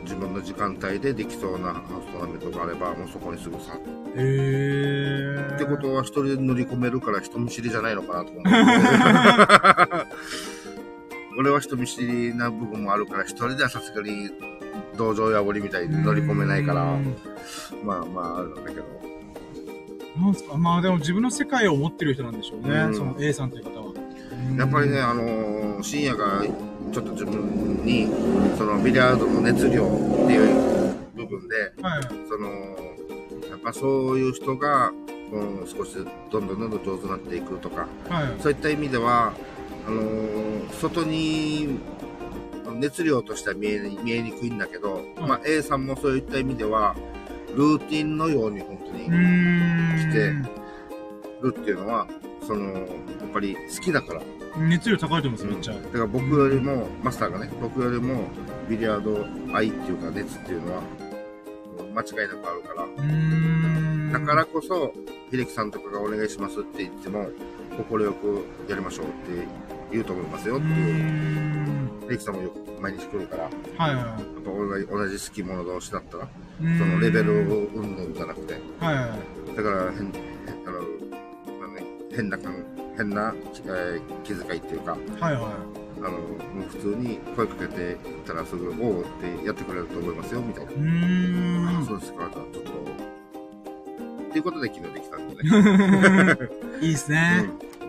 [0.04, 3.74] 自分の時間帯でできそうなハウストーナメントがあれば、もうそこにすぐさ。
[3.74, 3.78] い。
[3.78, 3.82] へ
[4.18, 5.50] え。
[5.56, 8.50] ってことは、一人で乗り込めるから人見知りじゃないのかなと思って。
[11.40, 14.30] 俺は人見知りな部分もあるから、一人ではさすがに
[14.98, 17.16] 道場破りみたいに乗り込めないからう、ん
[17.86, 18.84] まあまああるんだけど。
[20.18, 20.58] なんすか？
[20.58, 22.76] まあでも自分の世界を持ってる人なんでしょうね。
[22.76, 23.94] うんその A さんという方は。
[24.58, 26.44] やっぱりね、あのー深夜が
[26.92, 28.08] ちょっと自分に、
[28.58, 29.88] そのビリヤードの熱量っ
[30.28, 32.04] ていう部分で、はい。
[32.30, 32.50] その、
[33.50, 34.92] やっぱそういう人が
[35.32, 35.96] うん、少し
[36.30, 38.42] どんどんどんどん上手になっていくとか、はい。
[38.42, 39.32] そういった意味では、
[39.88, 41.80] あのー外に
[42.80, 46.96] 熱量としては見えに見えにくいんだけど、うんまあ A さんもそういった意味では、
[47.56, 50.12] ルーティンのように本当にうーん。
[50.12, 50.52] 来て
[51.42, 52.08] るっていうのは、
[52.46, 52.86] その、やっ
[53.34, 54.22] ぱり好きだから。
[54.58, 55.74] 熱量高いと思います、めっちゃ。
[55.74, 58.24] だから僕よりも、マスターがね、僕よりも
[58.70, 59.26] ビリヤード
[59.56, 60.82] 愛っていうか熱っていうのは、
[61.94, 62.74] 間違いなくあるか
[64.14, 64.20] ら。
[64.20, 64.94] だからこそ、
[65.32, 67.30] 秀樹さんとかがお願いしますって言っても、
[67.78, 69.48] 快くやりましょうって
[69.92, 70.76] 言うと思いますよっていう。
[70.96, 71.90] ん。
[72.10, 74.04] 秀樹さんもよく毎日来るから、やっはいはい。
[74.44, 76.28] ぱ同じ同じ好き者同士だったら、
[76.78, 77.36] そのレベルを
[77.74, 79.18] うんぬんじゃなくて、はいは
[79.52, 79.56] い。
[79.56, 80.82] だから変、変あの、
[81.60, 81.86] まあね、
[82.16, 82.66] 変な感、
[82.98, 85.54] 変な、えー気遣いっていうか、はいは
[86.00, 86.18] あの、も
[86.66, 89.06] う普通に声かけてたらすぐ、おうっ
[89.40, 90.72] てやってくれると思いますよ、みたいな。
[90.72, 90.76] い。
[90.76, 91.86] うーん。
[91.86, 92.72] そうですか、じゃあちょっと。
[94.30, 96.38] っていうことで昨日できたんでね。
[96.82, 97.46] いいですね。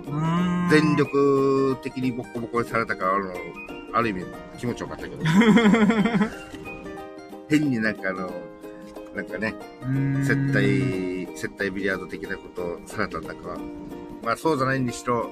[0.06, 0.68] うーん。
[0.70, 3.32] 全力的にボッコボコにされたから、あの、
[3.94, 4.24] ある意味
[4.58, 5.22] 気持ちよかったけど。
[7.48, 8.30] 変になんかあの、
[9.14, 9.54] なんかね。
[10.24, 13.58] 接待、接待ビリヤード的なことをされたんだか、
[14.22, 15.28] まあそうじゃないにしろ、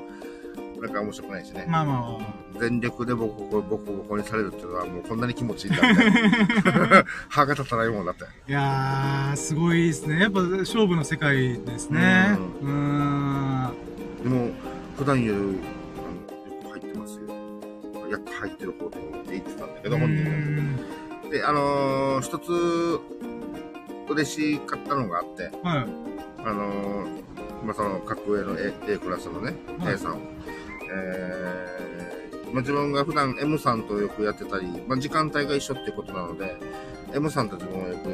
[0.80, 1.66] なんか面白くないしね。
[1.68, 2.40] まあまあまあ。
[2.58, 7.04] 全力でボコボコボコボコにされるっていうのはもうこんなに気持ちいいんだみたいな。
[7.28, 8.24] 歯が立たないもんだって。
[8.48, 10.20] いやー、すごいですね。
[10.20, 12.36] やっぱ勝負の世界ですね。
[12.62, 13.72] うーん。
[14.22, 14.50] でも、
[14.98, 15.56] 普段より、あの、よ
[16.64, 18.10] く入ってますよ。
[18.10, 21.30] やっと入ってる方とって言ってたんだけど、本人が。
[21.30, 23.00] で、あのー一つ、
[24.10, 25.86] 嬉しかったのがあって、はい。
[26.44, 27.20] あのー
[27.64, 30.18] まあ、その、格上の A, A クラスのね、はい A さん。
[30.92, 36.56] えー、まあ、自分が普段 M さんとよくやってたり、まあ、時間帯が一緒ってことなので、
[37.14, 38.10] M さんと自分はよく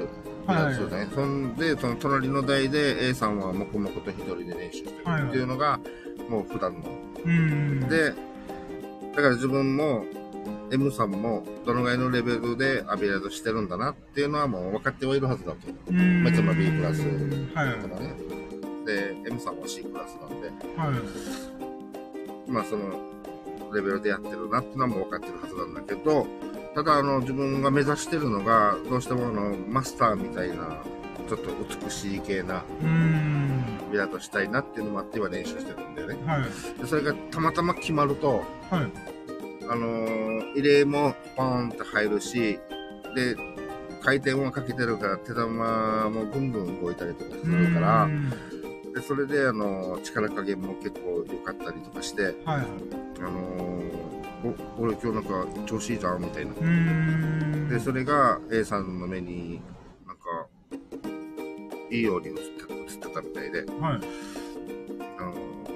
[0.48, 1.08] やってたね。
[1.14, 5.78] そんで、その隣の台で A さんは黙々と一人で練習してるっていうのが、
[6.28, 7.88] もう普段の。
[7.88, 10.04] で、だから自分も、
[10.72, 15.92] M さんもどのぐらいのレベルでアビレードしてるんだなっていうのはもう分かってはいるはずだと。
[15.92, 17.02] まあいつも B クラス
[17.54, 17.78] はい。
[17.80, 18.14] とかね。
[18.84, 20.86] で、M さんは C クラスなんで、は
[22.48, 22.50] い。
[22.50, 23.00] まあその
[23.72, 26.26] レベルでやってるなっていうのはもう分かってるはずなんだけど、
[26.74, 30.78] ただあの自分が目指してるのが、どうしてもあのマスターみたいな、
[31.28, 31.50] ちょっと
[31.84, 33.46] 美しい系なうーん。
[33.92, 36.16] ビラとしたいなっていうのもあって今練習してるんだよね。
[36.26, 36.80] はい。
[36.80, 39.15] でそれがたまたま決まると、はい。
[39.68, 42.58] あのー入れもポーンって入るし、
[43.14, 43.36] で、
[44.02, 48.08] 回転はかけてるから手玉もぐんぐん動いたりとかするから
[48.94, 52.34] で、それであのー力加減も結構良かったりとかして、はい。
[52.46, 52.58] あ
[53.22, 53.86] のー
[54.78, 56.52] お、俺今日なんか調子いいじゃんみたいな。
[57.68, 59.60] で、それが A さんの目に
[60.06, 60.22] なんか、
[61.90, 62.40] いいように映って
[62.72, 64.00] 映ってたみたいで、はい。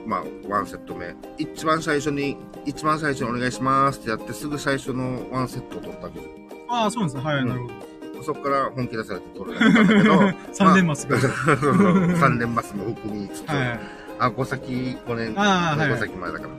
[0.07, 1.15] まあ、ワンセット目。
[1.39, 6.33] 一番最初に、一番最初にお願いしますってやって、すぐ最初のワンセットを取ったわけですよ。
[6.69, 7.31] ああ、そうなんですね。
[7.33, 7.75] はい、なるほど。
[8.23, 10.21] そこから本気出されて取れなかったんだけど、
[10.53, 11.19] 三連マスが。
[11.19, 13.81] そうそうそう三連マスも含みつつ、はい。
[14.19, 14.65] あ、5先、
[15.07, 16.51] 5年、あーはい5先前だから。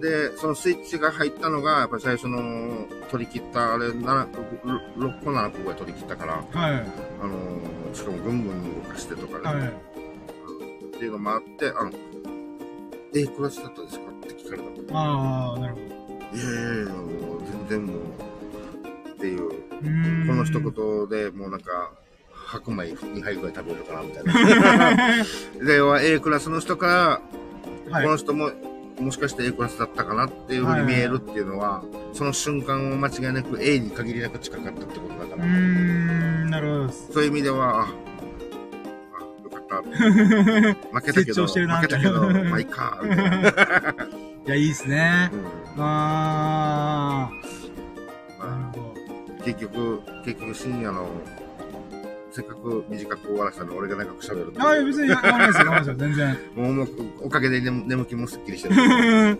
[0.00, 4.26] で、そのスイッチが入ったのが、やっぱり最初の取り切った、あれ、7
[4.96, 6.72] 6個、7個ぐらい取り切ったから、はい。
[7.22, 9.68] あのーしかもぐんぐん動かしてとかね、はい。
[9.68, 11.90] っていうのもあって、あの、
[13.14, 14.04] A クラスだったんですか？
[14.10, 14.98] って聞かれたの。
[14.98, 15.86] ああ、なるほど。
[16.36, 17.96] いやいやいや、もう全然もう、
[19.10, 19.50] っていう、う
[20.26, 21.92] この一言でもうなんか、
[22.30, 25.24] 白米2杯ぐらい食べるかな、みたいな。
[25.64, 26.92] で、A クラスの人から、
[27.90, 28.50] はいこの人も、
[29.00, 31.82] もしかして A クラスだったかなっていうふうに見えるっていうのは、
[32.12, 36.92] その瞬間を間違いなく A に限りなく近かったってことだから、ん、なるほど。
[36.92, 38.07] そういう意味では、あ。
[40.92, 43.38] 負けたけど、成長してるな負けたけど、まあいいか、みたいな。
[44.46, 45.30] いや、いいっすね。
[45.32, 51.08] うんああ、なまあ、結局、結局深夜の、
[52.32, 54.62] せっかく短く終わらせたのに俺が長く喋るど。
[54.62, 56.38] ああ、別にやらないですよ、全然。
[56.56, 56.88] もうもう
[57.22, 59.38] おかげで眠眠気もすっきりしてる。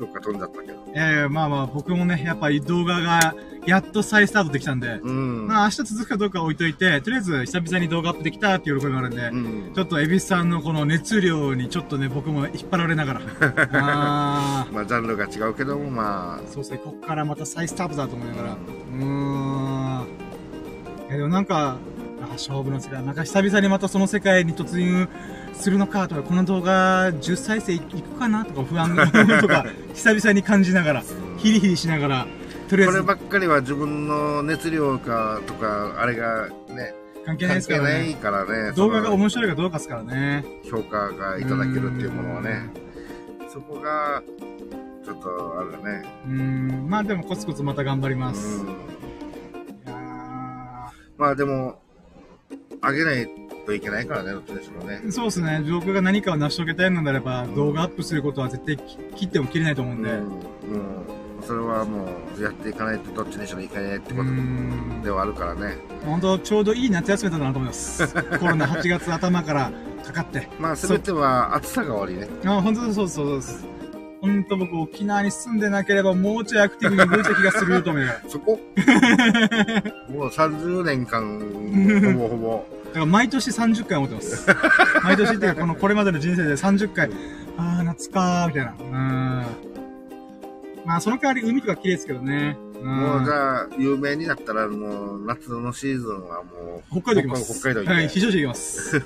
[0.00, 0.72] どっか飛んじゃったけど。
[0.92, 3.34] いやいや、まあまあ、僕もね、やっぱり動画が、
[3.66, 5.46] やっと再スタートできたんで、うん。
[5.46, 13.20] まあ明日続くかどうかは置いといて、とりあえず久々に動画アップできたっていう喜びがあるんで、うんちょっと、エビスさんのこの熱量にちょっとね、僕も引っ張られながら。
[13.72, 18.52] あまあ、ジャンルが違うけども、まあ、そうですね、こっからまた再スタートだと思いながら。
[18.52, 20.06] あ、うーん。
[21.08, 21.76] いや、でもなんか、
[22.22, 25.08] あ勝負の世界、なんか久々にまたその世界に突入
[25.54, 28.94] するのかとか、この動画10再生いくかなとか不安
[29.40, 31.02] とか、久々に感じながら、
[31.38, 32.26] ヒリヒリしながら、
[32.68, 36.94] とりあえずこれ、ばっかりは自分の熱量かとか、あれがね、
[37.26, 38.14] 関係ないですからね。
[38.14, 38.72] からね。
[38.72, 40.44] 動画が面白いかどうかですからね。
[40.70, 42.70] 評価がいただけるっていうものはね。
[43.48, 44.22] そこが、
[45.04, 46.08] ちょっと、あれだね。
[46.26, 48.64] うーん、まあでもコツコツまた頑張ります。
[51.18, 51.78] まあでも、
[52.80, 53.28] あげない
[53.70, 55.00] といけないからね、どっちでしょうね。
[55.04, 55.62] ーそうですね。
[55.70, 60.10] 僕が何かを成し遂げたいのであれば、動画アップすることは絶対き切っても切れないと思うんで。
[60.10, 60.24] うん。
[60.24, 60.34] も
[61.40, 65.76] う、それはもう、やっていかないとどっちにしろいけないってことんではあるからね。
[66.04, 68.06] 本当ちょうどいい夏休みだなと思います。
[68.38, 69.70] コロナ8月頭から
[70.04, 70.48] かかって。
[70.58, 72.28] まあ、すべては暑さが悪いね。
[72.44, 73.70] あ、本当そうそうそう。
[74.20, 78.20] 本当僕沖縄に住んでなければもうちょいアクティブに動いた気がすると思いながら。
[78.28, 78.60] そこ？
[80.12, 81.40] もう30年間、
[82.14, 82.79] ほぼほぼ。
[82.90, 84.46] だから毎年30回思ってます。
[85.04, 87.10] 毎年っていうか、この、これまでの人生で30回、
[87.56, 88.74] あー、夏かー、みたいな。
[88.80, 89.46] うん。
[90.84, 92.58] まあ、その代わり海とか綺麗ですけどね。
[92.82, 92.86] うん。
[92.86, 97.60] もうじゃあ、有名になったら、もう、夏のシーズンはもう、北海道行きます。
[97.60, 99.00] 北海道行ってはい、非常時行きます。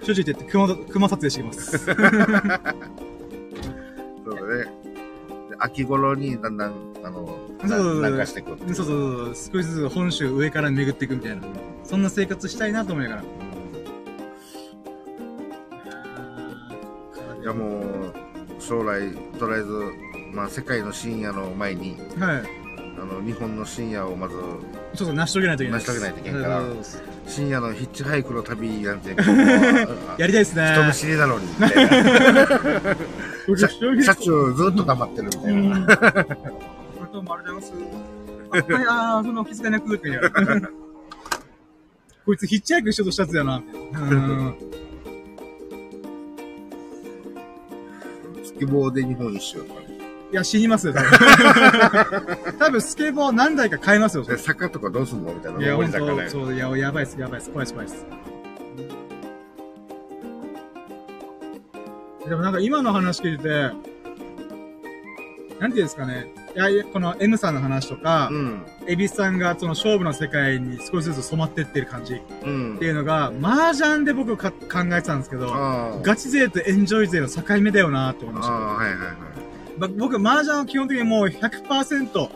[0.00, 1.78] 非常時行って、熊、熊撮影してきます。
[1.86, 2.02] そうだ
[4.64, 4.79] ね。
[5.60, 7.26] で秋頃にだんだん、あの、
[7.60, 11.42] そうそうそう南下していくっていそうそうそう、少しずつ本州上から巡っていくみたいな。
[11.84, 13.22] そんな生活したいなと思いながら。
[17.42, 17.82] いやもう、
[18.60, 19.70] 将来、とりあえず、
[20.32, 22.42] まあ、世界の深夜の前に、はい。
[23.00, 24.34] あの、日本の深夜をまず、
[24.94, 25.80] そうそう、成し遂げないといけない。
[25.80, 30.72] 成し遂げないといけんからそうそうそう深夜のヒッチハイクの旅なんて、 やりたいですね。
[30.74, 32.46] 人見知りなのに、みたいな。
[33.46, 35.76] 車車中ずっと黙ってるみたいな。
[35.76, 35.86] うん。
[35.86, 38.10] これともありがとうございます。
[38.52, 40.32] あはい、あー、その気づかなくって言う。
[42.26, 44.00] こいつヒッチハイクしようとしたやつだよな、みたいな。
[44.00, 44.54] うん。
[48.44, 49.90] スケボーで日本一周とかね。
[50.32, 51.10] いや、死にますよ、多分。
[52.58, 55.60] 多分、スケボー何台か買えますよ、それで、坂とかどうすんのみたいな。
[55.60, 56.28] いや、上ほんと、り坂ね。
[56.28, 58.06] そう、いや、やばいっす、やばいっす、怖いっす、怖いっす。
[62.30, 63.50] でもなんか今の話聞いてて、
[65.58, 66.32] なんていうんですかね。
[66.54, 68.62] いやいや、この M さんの話とかう、ん。
[68.86, 72.84] エビスさんがその勝負の世界に少しずつ染まってってる感じっうんて。
[72.84, 76.00] いうのが、麻雀で僕か考えてたんですけど。
[76.04, 78.54] ガチ勢とエンジョイ勢の境目だよなって思いました。
[78.54, 79.80] ああ、はいはいはい。
[79.80, 82.28] ば僕、麻雀は基本的にもう100%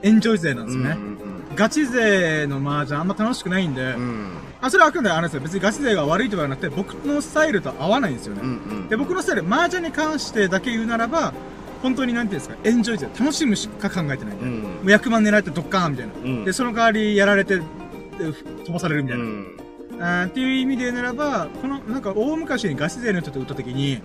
[0.00, 0.90] エンジョイ勢なんですよね。
[0.92, 1.18] うん
[1.54, 4.30] ガチ勢の麻雀あんま楽しくないんで、うんうん。
[4.62, 5.40] あ、それはあくまであれですよ。
[5.40, 8.42] 別にガチ勢が悪いとかじゃなくて、僕のスタイルと合わないんですよね。
[8.42, 8.52] うんう
[8.84, 8.88] ん。
[8.88, 11.34] で、僕のスタイル、麻雀に関してだけ言うならば、
[11.82, 14.46] 本当になんていうんですか、エンジョイ勢、楽しむしか考えてないんで。
[14.46, 14.62] うん。
[14.62, 16.12] もう役満狙ってドッカーンみたいな。
[16.24, 16.44] うん。
[16.44, 17.64] で、その代わりやられて、で
[18.64, 19.24] 飛ばされるみたいな。
[19.24, 19.46] うん。
[20.00, 24.00] あーっていう意味で言うならば、この、なんか大昔にガチ勢の人と打った時に、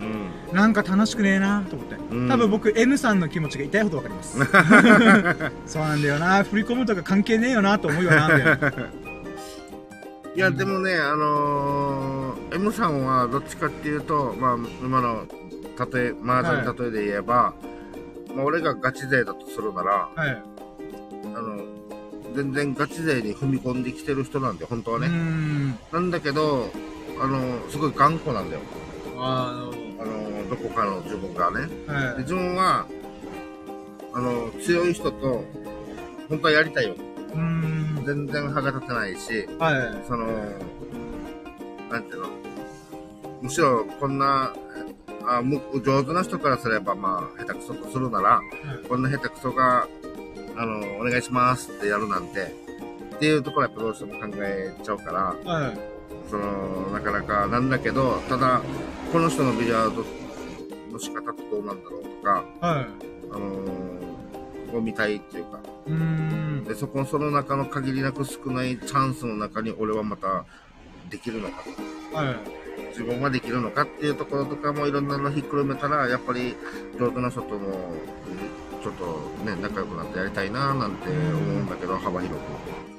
[0.51, 0.55] うん。
[0.55, 1.95] なんか楽しくねえなと思って。
[2.11, 4.37] うん多分僕 M さんの気持ちが痛いほどわかります。
[5.67, 6.43] そうなんだよな。
[6.43, 8.73] 振り込むとか関係ねえよなと思うよな、みたいな。
[10.37, 15.25] いや、でもね、あのー、M さんはどっちかっていうと、まあ、今の、
[15.91, 17.55] 例え、麻雀の例えで言えば、
[18.35, 20.43] まあ、俺がガチ勢だとするなら、はい。
[21.33, 21.63] あの、
[22.35, 25.07] 全然ガチ勢に踏み込んできてる人なんで、本当はね。
[25.07, 25.69] ん。
[25.91, 26.69] なんだけど、
[27.19, 28.61] あの、すごい頑固なんだよ。
[29.17, 31.67] ああの、どこかの自分がね。
[31.87, 32.85] の、はで自分は、
[34.13, 35.43] あの、強い人と、
[36.29, 36.95] 本当はやりたいよ。
[38.05, 40.07] 全然歯が立てないし、はい。
[40.07, 40.27] その、
[41.91, 42.29] なんていうの、
[43.41, 44.53] むしろこんな、
[45.25, 48.41] あむ上手な人からすれば、まあ、下手くそとするなら、
[48.87, 49.87] こんな下手くそが、
[50.55, 52.53] あの、お願いしますってやるなんて、
[53.15, 55.77] っていうところはやっぱどうしても考えちゃうから、はい。
[56.29, 58.61] その、なかなかなんだけど、ただ、
[59.11, 60.03] この人のビリヤード
[60.91, 62.87] の仕方ってどうなんだろうとか、はい。
[63.31, 63.97] あのー
[64.73, 65.89] を見たいっていうか、う。
[66.63, 70.45] で、そこ、その中の限りなく少ないチャンスの中に俺はまた
[71.09, 71.63] できるのか
[72.11, 72.17] と。
[72.17, 72.35] はい。
[72.89, 76.55] 自分はできるのかっていうところとかもいろんなのひっくるめたら、やっぱり
[76.99, 77.93] 上手な人とも、
[78.83, 79.05] ちょっと
[79.45, 81.23] ね、仲良くなってやりたいななんて思う
[81.61, 82.39] んだけど、幅広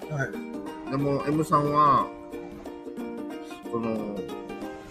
[0.09, 0.15] く。
[0.15, 0.91] はい。
[0.91, 2.07] でも、M さんは、
[3.71, 4.19] その、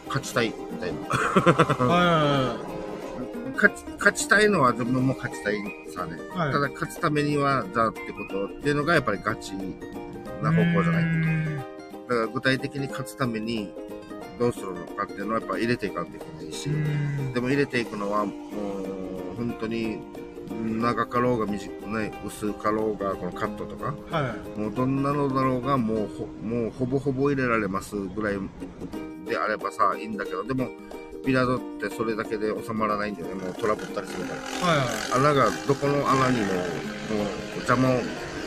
[0.07, 0.99] 勝ちたいみたいな。
[1.86, 2.76] は
[3.58, 5.55] 勝ち、勝ちたいのは自分も勝ちたい
[5.93, 6.18] さね。
[6.18, 6.38] い。
[6.38, 6.53] はい。
[6.53, 9.53] ただ、勝つためには、じゃあってことっていうのがやっぱりガチ
[10.41, 11.03] な方向じゃない。
[11.03, 11.58] い。
[12.08, 13.74] だから具体的に勝つために
[14.39, 16.70] どうするのかっていうのはやっぱ入れていかんといけないし、
[17.34, 19.99] でも入れていくのはもう本当に
[20.80, 24.60] 長かろうが短くない薄かろうがこのカットとかはい。
[24.60, 28.36] もうどんなのだろうがもうほもうほぼほぼ入れられますぐらい
[29.26, 30.70] であればさいいんだけどでも
[31.28, 36.59] ビラードってそれだけで収まらないんだよねもうトラブったりするからは穴がどこの穴にもも
[37.53, 37.89] う邪魔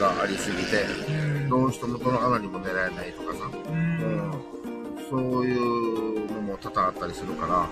[0.01, 1.31] がありすぎて。
[1.51, 4.33] どうしてもどの穴にも狙えないとかさうん。
[5.11, 7.69] そういうのも多々あったりするから、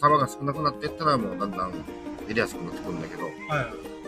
[0.00, 3.32] 球が少なくなっていったらもうだんだん入れやすくなってくるんだけど、はい。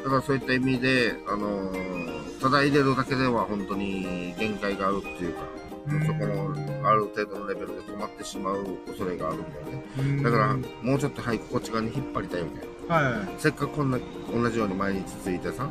[0.05, 5.60] だからそういった意味で、あのーただ入れるだけでは本当に限界があるっていうか、うん
[6.07, 9.85] そこのある程度のレベルで止まってしまう恐れがあるんだよね。
[9.99, 12.93] うんだから、もうちょっとはい、こっち側に引っ張りたいわけ。
[12.93, 13.99] はせっかくこんな
[14.33, 15.71] 同じように毎日ついてさ、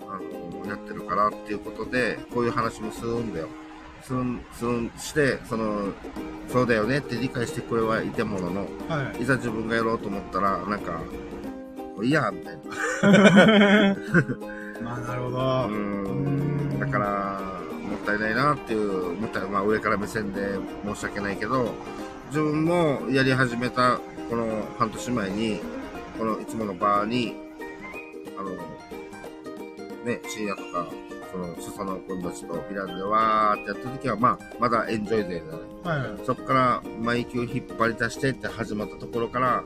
[0.00, 3.48] あのやってるからっていうことで、こういう話もするんだよ。
[4.02, 4.40] するん、
[4.98, 5.92] すして、その、
[6.48, 8.64] そうだよねって理解してくれはいてものの、い。
[8.88, 9.22] はい。
[9.22, 11.00] いざ自分がやろうと思ったら、なんか、
[12.02, 12.62] いや、みたいな。
[14.82, 15.36] まあ、なるほど。
[15.38, 17.61] うーんだから、
[17.92, 21.72] もったいないなっていう、もったいまあ上から目線で申し訳ないけど、
[22.28, 23.98] 自分もやり始めた
[24.30, 25.60] この半年前に、
[26.18, 27.34] このいつものバーに、
[28.38, 28.50] あの、
[30.04, 30.86] ね、深夜とか、
[31.30, 36.08] その、裾野君たちとビランでわーってやった時は、まあ、まだエンジョイ勢だね。
[36.08, 36.26] はい。
[36.26, 39.64] そこから、毎球引っ張り出してって始まったところから、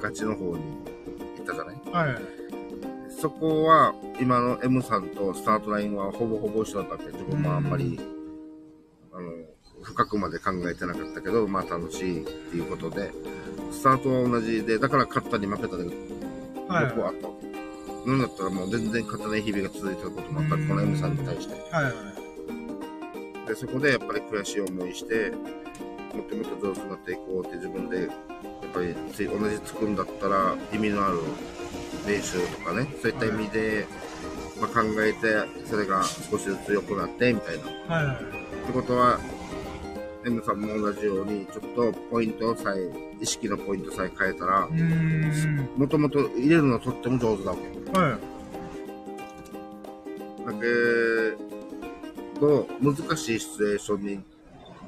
[0.00, 0.62] ガチの方に
[1.38, 2.45] 行ったじゃないはい。
[3.26, 7.06] そこは、今の M さんとスタートラインはほぼほぼ一緒だったわけ。
[7.06, 7.98] 自分もあんまり、
[9.12, 9.32] あの、
[9.82, 13.10] 深くまで考えてなかったけど、まあ楽しいっていうことで、
[13.72, 15.82] スタートは同じで、だから勝ったり負けたり、
[16.68, 16.84] はい。
[16.84, 17.34] 両方あったわ
[18.04, 18.08] け。
[18.08, 21.54] なんだったらもう全然勝てない日々が続いてることもあった、この M さんに対して。
[21.72, 21.92] は
[23.44, 23.48] い。
[23.48, 25.32] で、そこでやっぱり悔しい思いして、
[26.14, 28.08] もっともっと上手になっていこうって自分で、やっ
[28.72, 31.18] ぱり同じつくんだったら意味のある
[32.06, 33.86] 練習とかね、そういった意味で、
[34.60, 37.94] まあ、考えて、それが少しずつ良くなってみたいな。
[37.94, 38.16] はい。
[38.64, 39.18] ってことは、
[40.24, 42.90] M さんも同じように、ちょっとポイントさえ、
[43.20, 44.68] 意識のポイントさえ変えたら。
[45.76, 47.98] もともと入れるのとっても上手だわけ。
[47.98, 48.18] はい。
[50.46, 54.20] だけど、難しいシチュエーションに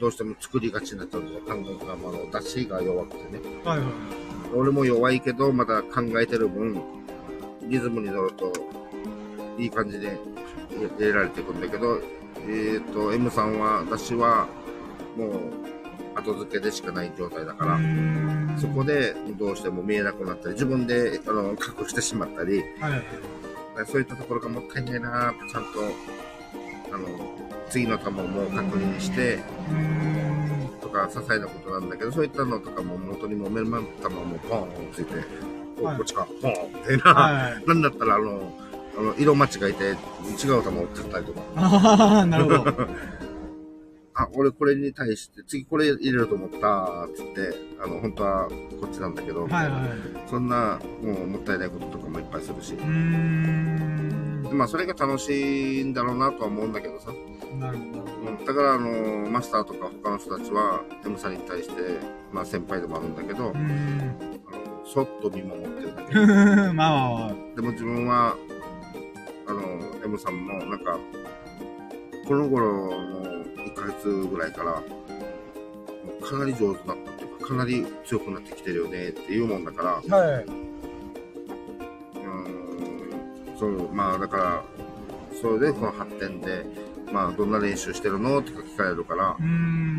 [0.01, 1.41] どうしても作りがちになっちゃうんだよ。
[1.41, 3.41] 考えが、まあ、出しが弱くてね。
[3.65, 3.79] はい。
[3.79, 3.89] はい。
[4.55, 6.83] 俺も弱いけど、まだ考えてる分、
[7.69, 8.53] リズムに乗ると、
[9.59, 10.19] いい感じで
[10.71, 12.01] 入れられていくんだけど、
[12.49, 14.49] えっ、と、M さんは、出しは、
[15.17, 15.69] もう、
[16.15, 17.79] 後付けでしかない状態だから、
[18.59, 23.87] そこでどうしても見えなくなったり、自分であの隠してしまったり、はい。
[23.87, 25.69] そういったところがもったいないなーってちゃんと、
[26.93, 27.07] あの、
[27.71, 29.39] 次の球も確認して。
[30.81, 35.15] とか、些細なことなんだけど、そういったのとかも元にも目の前の球もポーンついて、
[35.83, 37.15] こっちか、ポーンみたいな。
[37.15, 37.67] はい。
[37.67, 38.53] なんだったら、あの、
[38.99, 39.97] あの色間違えて違う
[40.39, 42.65] 球を打ってたりとか、 ああ、なるほど。
[44.15, 48.49] あ、俺これに対して、次これ入れると思ったーって言って、あの、本当は
[48.81, 50.29] こっちなんだけど、はいはい。
[50.29, 54.49] そんな、もうもったいないこととかもいっぱいするしう、ーん。
[54.53, 57.13] まあそれが楽しいんだろうなとは思うんだけどさ、
[57.61, 61.75] なるほうん、だからあのマスターとか他の人たちは M さんに対して、
[62.33, 63.53] まあ、先輩でもあるんだけど。
[63.53, 67.35] あのそっと見守ってるだけ まあまあまあ。
[67.57, 68.37] でも自分は
[69.47, 69.63] あの
[70.05, 70.99] M さんもなんか
[72.27, 74.83] この頃の1ヶ月ぐらいから
[76.27, 80.45] かなり上手になったっていうかかなり強くなってきてるよねっていうもんだからはい。
[80.45, 84.63] うーんそうまあだから
[85.41, 86.65] それでこの発展で
[87.13, 89.37] まあどんな練習してるのとか聞かれるから。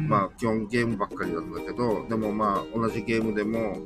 [0.09, 3.77] まあ基本ゲームばっかりなんだけど、でもまあ同じゲームでも、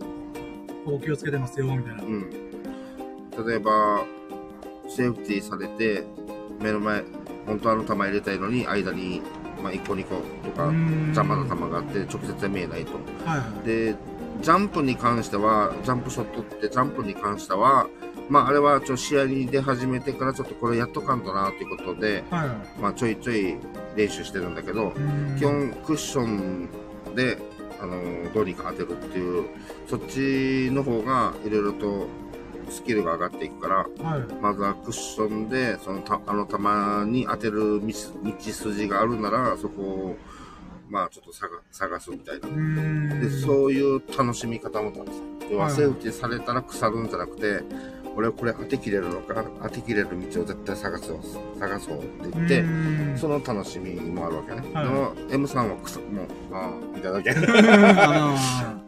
[0.86, 2.04] こう気をつけてますよ、みたいな。
[2.04, 2.30] うん。
[3.48, 4.06] 例えば、
[4.88, 6.04] セーフティーされて、
[6.62, 7.04] 目の前、
[7.46, 9.22] 本当はあの球入れたいのに、間に、
[9.62, 10.72] まあ1個2個とか、
[11.08, 12.94] 邪魔な球があって、直接は見えないと。
[13.26, 13.68] はいはい。
[13.68, 13.96] で、
[14.42, 17.88] ジャンプに関しては、ジャンプショットってジャンプに関しては、
[18.30, 22.82] まああれはちょっと試合に出始めてからちょっとこれやっとかんとなっていうことで、はいはい。
[22.82, 23.58] まあちょいちょい
[23.96, 24.94] 練習してるんだけど、
[25.38, 26.70] 基本クッション
[27.16, 27.38] で、
[27.84, 29.46] あのどうにか当てるっていう
[29.88, 32.08] そっちの方がいろいろと
[32.70, 34.34] スキルが上がっていくからはい。
[34.42, 37.88] まずはクッションでそのたあの球に当てる道
[38.24, 40.18] 道筋があるならそこを
[40.90, 43.20] まあちょっと探探すみたいな。
[43.20, 47.62] でそういう楽しみ方もあるんですよ要ははいセーフティーされたら腐るんじゃなくて
[48.16, 51.20] 俺はこれ当てきれるのか当てきれる道を絶対探そう
[51.60, 52.64] 探そうって言って
[53.18, 54.62] その楽しみもあるわけね。
[54.74, 57.32] はいでも M さんはくさ、もう、ああ、みたいなわけ。
[57.32, 58.36] あ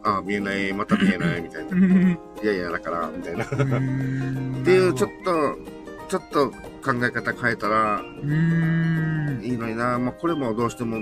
[0.02, 1.74] ああ、見えない、また見えない、みたいな。
[1.76, 3.44] のいやいや、だから、みたいな。
[3.44, 5.58] っーていう、ちょっと、
[6.08, 9.44] ちょっと考え方変えたらうーん。
[9.44, 9.98] いいのにな。
[9.98, 10.98] まあ、これもどうしても、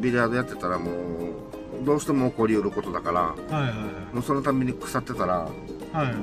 [0.00, 3.20] ビリヤードやってたらもう、どうしても起こり得ることだから、
[3.56, 5.48] はいはいもうそのために腐ってたら、
[5.92, 6.14] はい。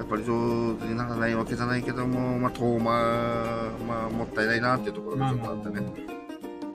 [0.00, 0.06] はい。
[0.06, 5.86] やっぱり上手にならないわけじゃないけども、まあ、遠ま、まあ、もったいないなっていうところがちょっとあってね。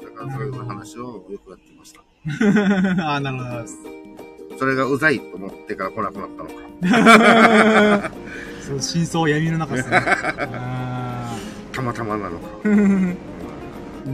[0.02, 2.02] だからそういう話をよくやってました。
[3.14, 4.58] あー、なるほど。
[4.58, 8.12] それがうざいと思ってから来なくなったのか。
[8.62, 9.98] そう、真相は闇の中ですね。
[10.06, 11.36] あ
[11.72, 12.48] たまたまなのか。
[12.64, 13.16] ー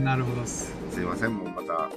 [0.02, 0.74] なるほどっす。
[0.90, 1.90] すいません、もうまた。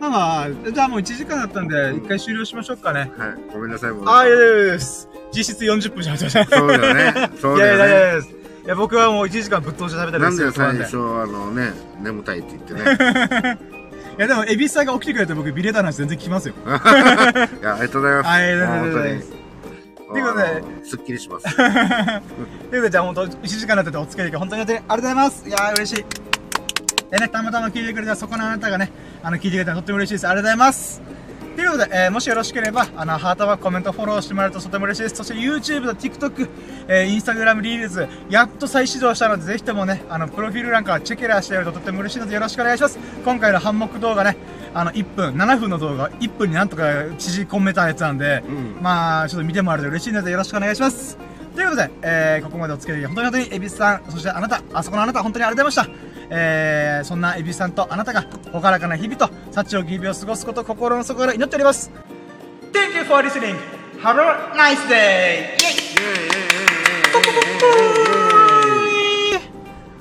[0.00, 3.10] はまあまあ、じゃあもう1時間だったんで、一回終了しましょうかね。
[3.50, 3.52] い。
[3.52, 4.04] ごめんなさい、もう。
[4.06, 5.08] あー、いやいやいやです。
[5.32, 6.30] 実質40分じゃなくて。
[6.30, 7.30] そうだよね。
[7.40, 7.90] そういやいやい。
[7.90, 8.28] やいやです。
[8.28, 10.84] いや、僕はもう1時間ぶっ通して食べたりなんでする人なんで。
[10.84, 11.72] 最初、あのね、
[12.02, 13.58] 眠たいって言ってね。
[14.18, 16.54] いや、でも、エビスさんが起きてくれて僕、ビレーダーの話全然聞きますよ。
[16.66, 18.28] いや、ありがとうございます。
[18.28, 19.38] ありがとうございます本当に。
[20.08, 21.56] ということですっきりします。
[21.56, 21.82] というこ
[22.72, 25.48] とで、じゃあ本当、1時間になっててお付き合いで本当にありがとうございます。
[25.48, 26.27] いやー、嬉しい。
[27.10, 28.90] でね、たまたま聞いてくれたそこのあなたがね、
[29.22, 30.28] あの、聞いてくれたのとっても嬉しいです。
[30.28, 31.00] ありがとうございます。
[31.56, 35.16] ということで、えーもしよろしければ、あの、ハートはコメント、フォローしてもらえるととても嬉しいです。
[35.16, 36.48] そして YouTube と TikTok、
[36.86, 42.98] えー、Instagram リールズ、やっと再始動したので、ぜひともね、あの、プロフィール欄からチェケラーしてやるととっても嬉しいので、よろしくお願いします。
[43.24, 44.36] 今回のハンモック動画ね、
[44.72, 46.84] あの、1分、7分の動画、1分になんとか
[47.18, 51.18] 縮こめたやつなんで、うんまあ、ちょっと見てもらえると嬉しいので、よろしくお願いします。
[51.58, 56.06] ということで、えー、ここまでお付き合い本当に本当に、エビスさん、そしてあなた、あそこのあなた、本当にありがとうございました。
[56.30, 61.90] えー、そんなエビスさんとあなたが、ほからかな日々と、幸を日々を過ごすこと心の底から祈っております。
[62.72, 63.56] Thank you for listening.
[64.00, 65.56] Have a nice day!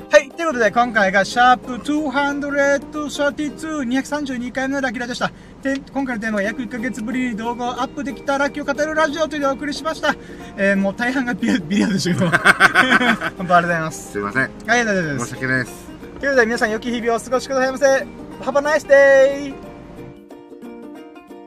[0.10, 5.30] はい、ということで今回がシャープ232、232回目のラキラでした。
[5.62, 10.16] で今回のテーマは約1ヶ月ぶりに動画をアップできたラッキーを語るラジオというのをお送りしました。
[10.55, 12.30] えー、もう大半がビリビリヤードでしたけど。
[13.38, 14.14] 本当ありがとうございます。
[14.14, 14.43] すいません。
[14.43, 15.34] はい、大丈夫です申し。
[15.34, 15.88] 訳ないです。
[15.88, 17.86] ということで皆さん良き日々をお過ごしくださいませ。
[18.41, 19.66] Have a nice day!